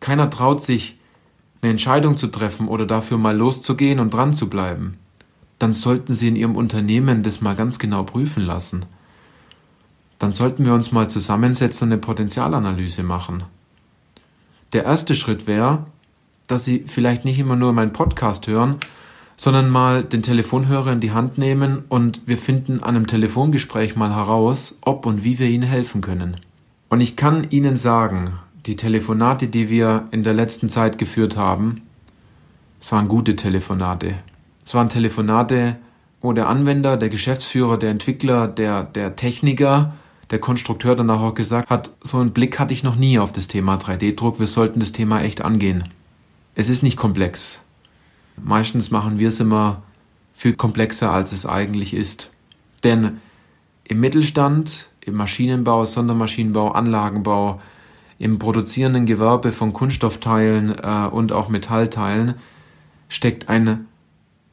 Keiner 0.00 0.30
traut 0.30 0.62
sich, 0.62 0.98
eine 1.64 1.70
Entscheidung 1.70 2.18
zu 2.18 2.26
treffen 2.26 2.68
oder 2.68 2.84
dafür 2.84 3.16
mal 3.16 3.34
loszugehen 3.34 3.98
und 3.98 4.12
dran 4.12 4.34
zu 4.34 4.50
bleiben. 4.50 4.98
Dann 5.58 5.72
sollten 5.72 6.12
Sie 6.12 6.28
in 6.28 6.36
Ihrem 6.36 6.56
Unternehmen 6.56 7.22
das 7.22 7.40
mal 7.40 7.56
ganz 7.56 7.78
genau 7.78 8.02
prüfen 8.02 8.44
lassen. 8.44 8.84
Dann 10.18 10.34
sollten 10.34 10.66
wir 10.66 10.74
uns 10.74 10.92
mal 10.92 11.08
zusammensetzen 11.08 11.86
und 11.86 11.92
eine 11.92 12.00
Potenzialanalyse 12.00 13.02
machen. 13.02 13.44
Der 14.74 14.84
erste 14.84 15.14
Schritt 15.14 15.46
wäre, 15.46 15.86
dass 16.48 16.66
Sie 16.66 16.84
vielleicht 16.86 17.24
nicht 17.24 17.38
immer 17.38 17.56
nur 17.56 17.72
meinen 17.72 17.92
Podcast 17.92 18.46
hören, 18.46 18.76
sondern 19.36 19.70
mal 19.70 20.04
den 20.04 20.22
Telefonhörer 20.22 20.92
in 20.92 21.00
die 21.00 21.12
Hand 21.12 21.38
nehmen 21.38 21.84
und 21.88 22.20
wir 22.26 22.36
finden 22.36 22.80
an 22.80 22.94
einem 22.94 23.06
Telefongespräch 23.06 23.96
mal 23.96 24.14
heraus, 24.14 24.76
ob 24.82 25.06
und 25.06 25.24
wie 25.24 25.38
wir 25.38 25.48
Ihnen 25.48 25.66
helfen 25.66 26.02
können. 26.02 26.36
Und 26.90 27.00
ich 27.00 27.16
kann 27.16 27.48
Ihnen 27.48 27.78
sagen, 27.78 28.34
die 28.66 28.76
Telefonate, 28.76 29.48
die 29.48 29.68
wir 29.68 30.08
in 30.10 30.22
der 30.22 30.34
letzten 30.34 30.68
Zeit 30.68 30.98
geführt 30.98 31.36
haben, 31.36 31.82
es 32.80 32.92
waren 32.92 33.08
gute 33.08 33.36
Telefonate. 33.36 34.14
Es 34.64 34.74
waren 34.74 34.88
Telefonate, 34.88 35.76
wo 36.20 36.32
der 36.32 36.48
Anwender, 36.48 36.96
der 36.96 37.10
Geschäftsführer, 37.10 37.78
der 37.78 37.90
Entwickler, 37.90 38.48
der, 38.48 38.82
der 38.84 39.16
Techniker, 39.16 39.94
der 40.30 40.38
Konstrukteur 40.38 40.96
danach 40.96 41.20
auch 41.20 41.34
gesagt 41.34 41.68
hat, 41.68 41.90
so 42.02 42.18
einen 42.18 42.32
Blick 42.32 42.58
hatte 42.58 42.72
ich 42.72 42.82
noch 42.82 42.96
nie 42.96 43.18
auf 43.18 43.32
das 43.32 43.48
Thema 43.48 43.76
3D-Druck, 43.76 44.40
wir 44.40 44.46
sollten 44.46 44.80
das 44.80 44.92
Thema 44.92 45.20
echt 45.20 45.42
angehen. 45.42 45.84
Es 46.54 46.68
ist 46.68 46.82
nicht 46.82 46.96
komplex. 46.96 47.60
Meistens 48.42 48.90
machen 48.90 49.18
wir 49.18 49.28
es 49.28 49.40
immer 49.40 49.82
viel 50.32 50.54
komplexer, 50.54 51.10
als 51.10 51.32
es 51.32 51.46
eigentlich 51.46 51.94
ist. 51.94 52.30
Denn 52.82 53.20
im 53.84 54.00
Mittelstand, 54.00 54.88
im 55.00 55.14
Maschinenbau, 55.14 55.84
Sondermaschinenbau, 55.84 56.72
Anlagenbau, 56.72 57.60
im 58.18 58.38
produzierenden 58.38 59.06
Gewerbe 59.06 59.52
von 59.52 59.72
Kunststoffteilen 59.72 60.74
äh, 60.78 61.08
und 61.10 61.32
auch 61.32 61.48
Metallteilen 61.48 62.34
steckt 63.08 63.48
ein 63.48 63.86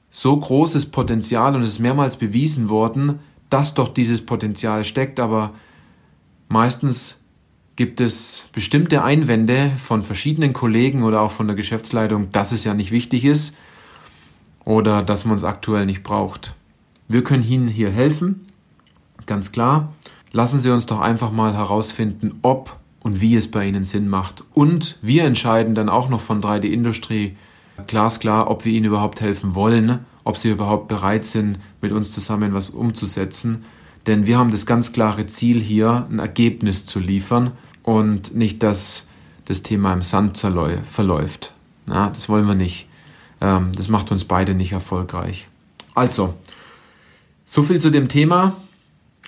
so 0.09 0.35
großes 0.35 0.87
Potenzial 0.87 1.55
und 1.55 1.63
es 1.63 1.71
ist 1.71 1.79
mehrmals 1.79 2.17
bewiesen 2.17 2.69
worden, 2.69 3.19
dass 3.49 3.73
doch 3.73 3.89
dieses 3.89 4.25
Potenzial 4.25 4.83
steckt, 4.83 5.19
aber 5.19 5.53
meistens 6.49 7.17
gibt 7.75 8.01
es 8.01 8.45
bestimmte 8.51 9.03
Einwände 9.03 9.71
von 9.77 10.03
verschiedenen 10.03 10.53
Kollegen 10.53 11.03
oder 11.03 11.21
auch 11.21 11.31
von 11.31 11.47
der 11.47 11.55
Geschäftsleitung, 11.55 12.31
dass 12.31 12.51
es 12.51 12.63
ja 12.63 12.73
nicht 12.73 12.91
wichtig 12.91 13.25
ist 13.25 13.55
oder 14.65 15.01
dass 15.01 15.25
man 15.25 15.35
es 15.35 15.43
aktuell 15.43 15.85
nicht 15.85 16.03
braucht. 16.03 16.55
Wir 17.07 17.23
können 17.23 17.47
Ihnen 17.47 17.67
hier 17.67 17.89
helfen, 17.89 18.47
ganz 19.25 19.51
klar. 19.51 19.93
Lassen 20.33 20.59
Sie 20.59 20.71
uns 20.71 20.85
doch 20.85 20.99
einfach 20.99 21.31
mal 21.31 21.53
herausfinden, 21.53 22.39
ob 22.41 22.77
und 23.01 23.21
wie 23.21 23.35
es 23.35 23.49
bei 23.49 23.67
Ihnen 23.67 23.83
Sinn 23.83 24.07
macht. 24.07 24.43
Und 24.53 24.97
wir 25.01 25.25
entscheiden 25.25 25.75
dann 25.75 25.89
auch 25.89 26.09
noch 26.09 26.21
von 26.21 26.41
3D 26.41 26.65
Industrie 26.65 27.35
glasklar, 27.87 28.49
ob 28.49 28.65
wir 28.65 28.73
Ihnen 28.73 28.85
überhaupt 28.85 29.21
helfen 29.21 29.55
wollen, 29.55 29.99
ob 30.23 30.37
Sie 30.37 30.49
überhaupt 30.49 30.87
bereit 30.87 31.25
sind, 31.25 31.59
mit 31.81 31.91
uns 31.91 32.11
zusammen 32.11 32.53
was 32.53 32.69
umzusetzen. 32.69 33.65
Denn 34.07 34.25
wir 34.25 34.37
haben 34.37 34.51
das 34.51 34.65
ganz 34.65 34.93
klare 34.93 35.25
Ziel 35.25 35.59
hier, 35.59 36.07
ein 36.09 36.19
Ergebnis 36.19 36.85
zu 36.85 36.99
liefern 36.99 37.51
und 37.83 38.35
nicht, 38.35 38.63
dass 38.63 39.07
das 39.45 39.63
Thema 39.63 39.93
im 39.93 40.01
Sand 40.01 40.37
verläuft. 40.37 41.53
Na, 41.85 42.09
das 42.09 42.29
wollen 42.29 42.47
wir 42.47 42.55
nicht. 42.55 42.87
Ähm, 43.41 43.71
das 43.75 43.89
macht 43.89 44.11
uns 44.11 44.25
beide 44.25 44.53
nicht 44.53 44.71
erfolgreich. 44.71 45.47
Also, 45.93 46.35
so 47.45 47.63
viel 47.63 47.79
zu 47.79 47.89
dem 47.89 48.07
Thema. 48.07 48.55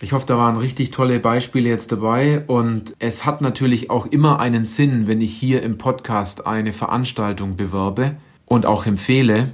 Ich 0.02 0.12
hoffe, 0.12 0.26
da 0.26 0.38
waren 0.38 0.58
richtig 0.58 0.92
tolle 0.92 1.20
Beispiele 1.20 1.70
jetzt 1.70 1.92
dabei 1.92 2.44
und 2.48 2.96
es 3.00 3.26
hat 3.26 3.42
natürlich 3.42 3.90
auch 3.90 4.06
immer 4.08 4.40
einen 4.40 4.66
Sinn, 4.66 5.08
wenn 5.08 5.22
ich 5.22 5.34
hier 5.34 5.62
im 5.64 5.78
Podcast 5.78 6.46
eine 6.46 6.74
Veranstaltung 6.74 7.56
bewerbe 7.56 8.18
und 8.46 8.66
auch 8.66 8.86
empfehle, 8.86 9.52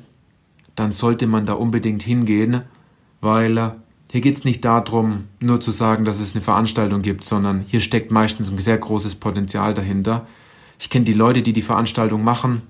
dann 0.76 0.92
sollte 0.92 1.28
man 1.28 1.46
da 1.46 1.54
unbedingt 1.54 2.02
hingehen, 2.02 2.62
weil 3.22 3.58
äh, 3.58 3.72
hier 4.12 4.22
geht 4.22 4.36
es 4.36 4.46
nicht 4.46 4.66
darum, 4.66 5.26
nur 5.40 5.62
zu 5.62 5.70
sagen, 5.70 6.04
dass 6.04 6.20
es 6.20 6.34
eine 6.34 6.42
Veranstaltung 6.42 7.04
gibt, 7.04 7.26
sondern 7.26 7.66
hier 7.68 7.80
steckt 7.80 8.10
meistens 8.10 8.50
ein 8.50 8.58
sehr 8.58 8.78
großes 8.78 9.16
Potenzial 9.16 9.76
dahinter. 9.76 10.26
Ich 10.80 10.90
kenne 10.90 11.06
die 11.06 11.14
Leute, 11.14 11.44
die 11.44 11.54
die 11.54 11.62
Veranstaltung 11.62 12.24
machen. 12.24 12.64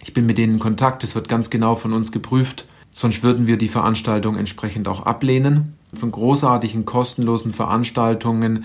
Ich 0.00 0.14
bin 0.14 0.24
mit 0.24 0.38
denen 0.38 0.54
in 0.54 0.58
Kontakt, 0.60 1.04
es 1.04 1.14
wird 1.14 1.28
ganz 1.28 1.50
genau 1.50 1.74
von 1.74 1.92
uns 1.92 2.10
geprüft, 2.10 2.66
sonst 2.96 3.22
würden 3.22 3.46
wir 3.46 3.58
die 3.58 3.68
Veranstaltung 3.68 4.36
entsprechend 4.36 4.88
auch 4.88 5.04
ablehnen 5.04 5.74
von 5.92 6.10
großartigen 6.10 6.86
kostenlosen 6.86 7.52
Veranstaltungen, 7.52 8.64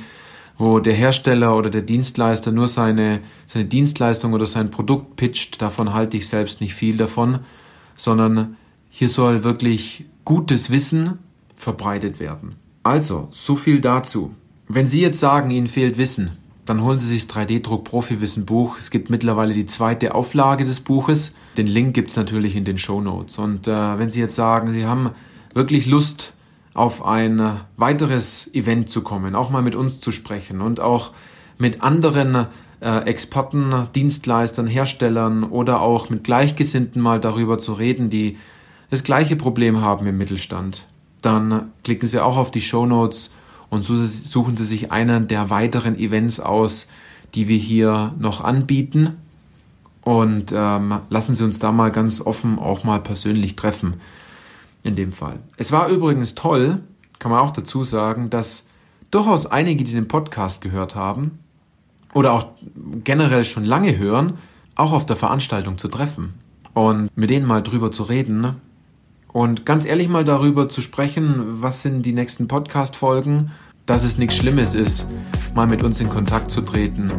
wo 0.58 0.80
der 0.80 0.94
Hersteller 0.94 1.58
oder 1.58 1.70
der 1.70 1.82
Dienstleister 1.82 2.54
nur 2.54 2.68
seine, 2.68 3.20
seine 3.46 3.66
Dienstleistung 3.66 4.32
oder 4.32 4.46
sein 4.46 4.72
Produkt 4.72 5.18
pitcht, 5.18 5.62
davon 5.62 5.94
halte 5.94 6.16
ich 6.16 6.30
selbst 6.30 6.62
nicht 6.62 6.74
viel 6.74 6.96
davon, 6.96 7.40
sondern 7.96 8.56
hier 8.90 9.10
soll 9.10 9.44
wirklich 9.44 10.06
gutes 10.24 10.70
Wissen 10.70 11.20
verbreitet 11.58 12.22
werden. 12.22 12.56
Also, 12.84 13.28
so 13.32 13.58
viel 13.58 13.82
dazu. 13.82 14.34
Wenn 14.70 14.88
Sie 14.88 15.02
jetzt 15.02 15.20
sagen, 15.20 15.52
Ihnen 15.52 15.68
fehlt 15.68 15.98
Wissen, 15.98 16.38
dann 16.72 16.86
holen 16.86 17.00
Sie 17.00 17.06
sich 17.06 17.28
das 17.28 17.36
3D-Druck 17.36 17.84
Profi-Wissen 17.84 18.46
Buch. 18.46 18.78
Es 18.78 18.92
gibt 18.92 19.10
mittlerweile 19.10 19.54
die 19.54 19.66
zweite 19.66 20.16
Auflage 20.16 20.64
des 20.64 20.80
Buches. 20.80 21.36
Den 21.58 21.68
Link 21.68 21.94
gibt 21.94 22.12
es 22.12 22.16
natürlich 22.16 22.56
in 22.56 22.64
den 22.64 22.78
Show 22.78 23.02
Notes. 23.02 23.38
Und 23.40 23.68
äh, 23.68 24.00
wenn 24.00 24.10
Sie 24.10 24.22
jetzt 24.22 24.38
sagen, 24.38 24.72
Sie 24.72 24.86
haben 24.86 25.10
wirklich 25.54 25.86
Lust 25.86 26.32
auf 26.74 27.04
ein 27.04 27.60
weiteres 27.76 28.54
Event 28.54 28.90
zu 28.90 29.02
kommen, 29.02 29.36
auch 29.36 29.50
mal 29.50 29.62
mit 29.62 29.76
uns 29.76 30.00
zu 30.00 30.14
sprechen 30.14 30.62
und 30.62 30.80
auch 30.80 31.12
mit 31.58 31.84
anderen 31.84 32.48
äh, 32.80 33.00
Experten, 33.00 33.90
Dienstleistern, 33.94 34.68
Herstellern 34.68 35.44
oder 35.44 35.82
auch 35.82 36.10
mit 36.10 36.24
Gleichgesinnten 36.24 37.02
mal 37.02 37.20
darüber 37.20 37.58
zu 37.58 37.74
reden, 37.74 38.10
die 38.10 38.38
das 38.90 39.04
gleiche 39.04 39.36
Problem 39.36 39.82
haben 39.82 40.08
im 40.08 40.18
Mittelstand, 40.18 40.86
dann 41.22 41.74
klicken 41.84 42.08
Sie 42.08 42.24
auch 42.24 42.38
auf 42.38 42.50
die 42.50 42.62
Show 42.62 42.86
Notes 42.86 43.32
und 43.72 43.84
suchen 43.84 44.56
Sie 44.56 44.66
sich 44.66 44.92
einen 44.92 45.28
der 45.28 45.50
weiteren 45.50 45.98
Events 45.98 46.40
aus, 46.40 46.88
die 47.34 47.48
wir 47.48 47.58
hier 47.58 48.14
noch 48.20 48.44
anbieten 48.44 49.16
und 50.02 50.54
ähm, 50.54 51.00
lassen 51.10 51.36
Sie 51.36 51.44
uns 51.44 51.58
da 51.58 51.72
mal 51.72 51.92
ganz 51.92 52.22
offen 52.22 52.60
auch 52.60 52.84
mal 52.84 53.00
persönlich 53.00 53.56
treffen. 53.56 53.96
In 54.84 54.96
dem 54.96 55.12
Fall. 55.12 55.40
Es 55.58 55.72
war 55.72 55.90
übrigens 55.90 56.34
toll, 56.34 56.80
kann 57.20 57.30
man 57.32 57.40
auch 57.42 57.52
dazu 57.52 57.84
sagen, 57.84 58.32
dass 58.32 58.66
durchaus 59.12 59.46
einige, 59.46 59.84
die 59.84 59.94
den 59.94 60.08
Podcast 60.08 60.62
gehört 60.62 60.96
haben 60.96 61.38
oder 62.16 62.34
auch 62.34 62.48
generell 63.04 63.46
schon 63.46 63.64
lange 63.64 63.96
hören, 64.00 64.40
auch 64.74 64.92
auf 64.92 65.06
der 65.06 65.18
Veranstaltung 65.18 65.78
zu 65.78 65.88
treffen 65.88 66.34
und 66.74 67.16
mit 67.16 67.30
denen 67.30 67.46
mal 67.46 67.62
drüber 67.62 67.92
zu 67.92 68.02
reden 68.04 68.42
und 69.34 69.66
ganz 69.66 69.86
ehrlich 69.86 70.10
mal 70.10 70.24
darüber 70.24 70.70
zu 70.70 70.82
sprechen, 70.82 71.62
was 71.62 71.82
sind 71.82 72.06
die 72.06 72.14
nächsten 72.14 72.48
Podcast-Folgen, 72.48 73.52
dass 73.86 74.04
es 74.04 74.18
nichts 74.18 74.38
Schlimmes 74.38 74.76
ist, 74.76 75.08
mal 75.56 75.68
mit 75.68 75.84
uns 75.84 76.00
in 76.00 76.10
Kontakt 76.10 76.52
zu 76.52 76.62
treten, 76.62 77.12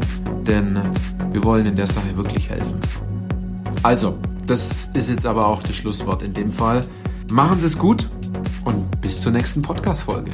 denn 0.46 0.80
wir 1.32 1.44
wollen 1.44 1.66
in 1.66 1.76
der 1.76 1.86
Sache 1.86 2.16
wirklich 2.16 2.50
helfen. 2.50 2.78
Also, 3.82 4.18
das 4.46 4.90
ist 4.94 5.10
jetzt 5.10 5.26
aber 5.26 5.46
auch 5.46 5.62
das 5.62 5.76
Schlusswort 5.76 6.22
in 6.22 6.32
dem 6.32 6.52
Fall. 6.52 6.84
Machen 7.30 7.60
Sie 7.60 7.66
es 7.66 7.78
gut 7.78 8.08
und 8.64 9.00
bis 9.00 9.20
zur 9.20 9.32
nächsten 9.32 9.62
Podcast-Folge. 9.62 10.30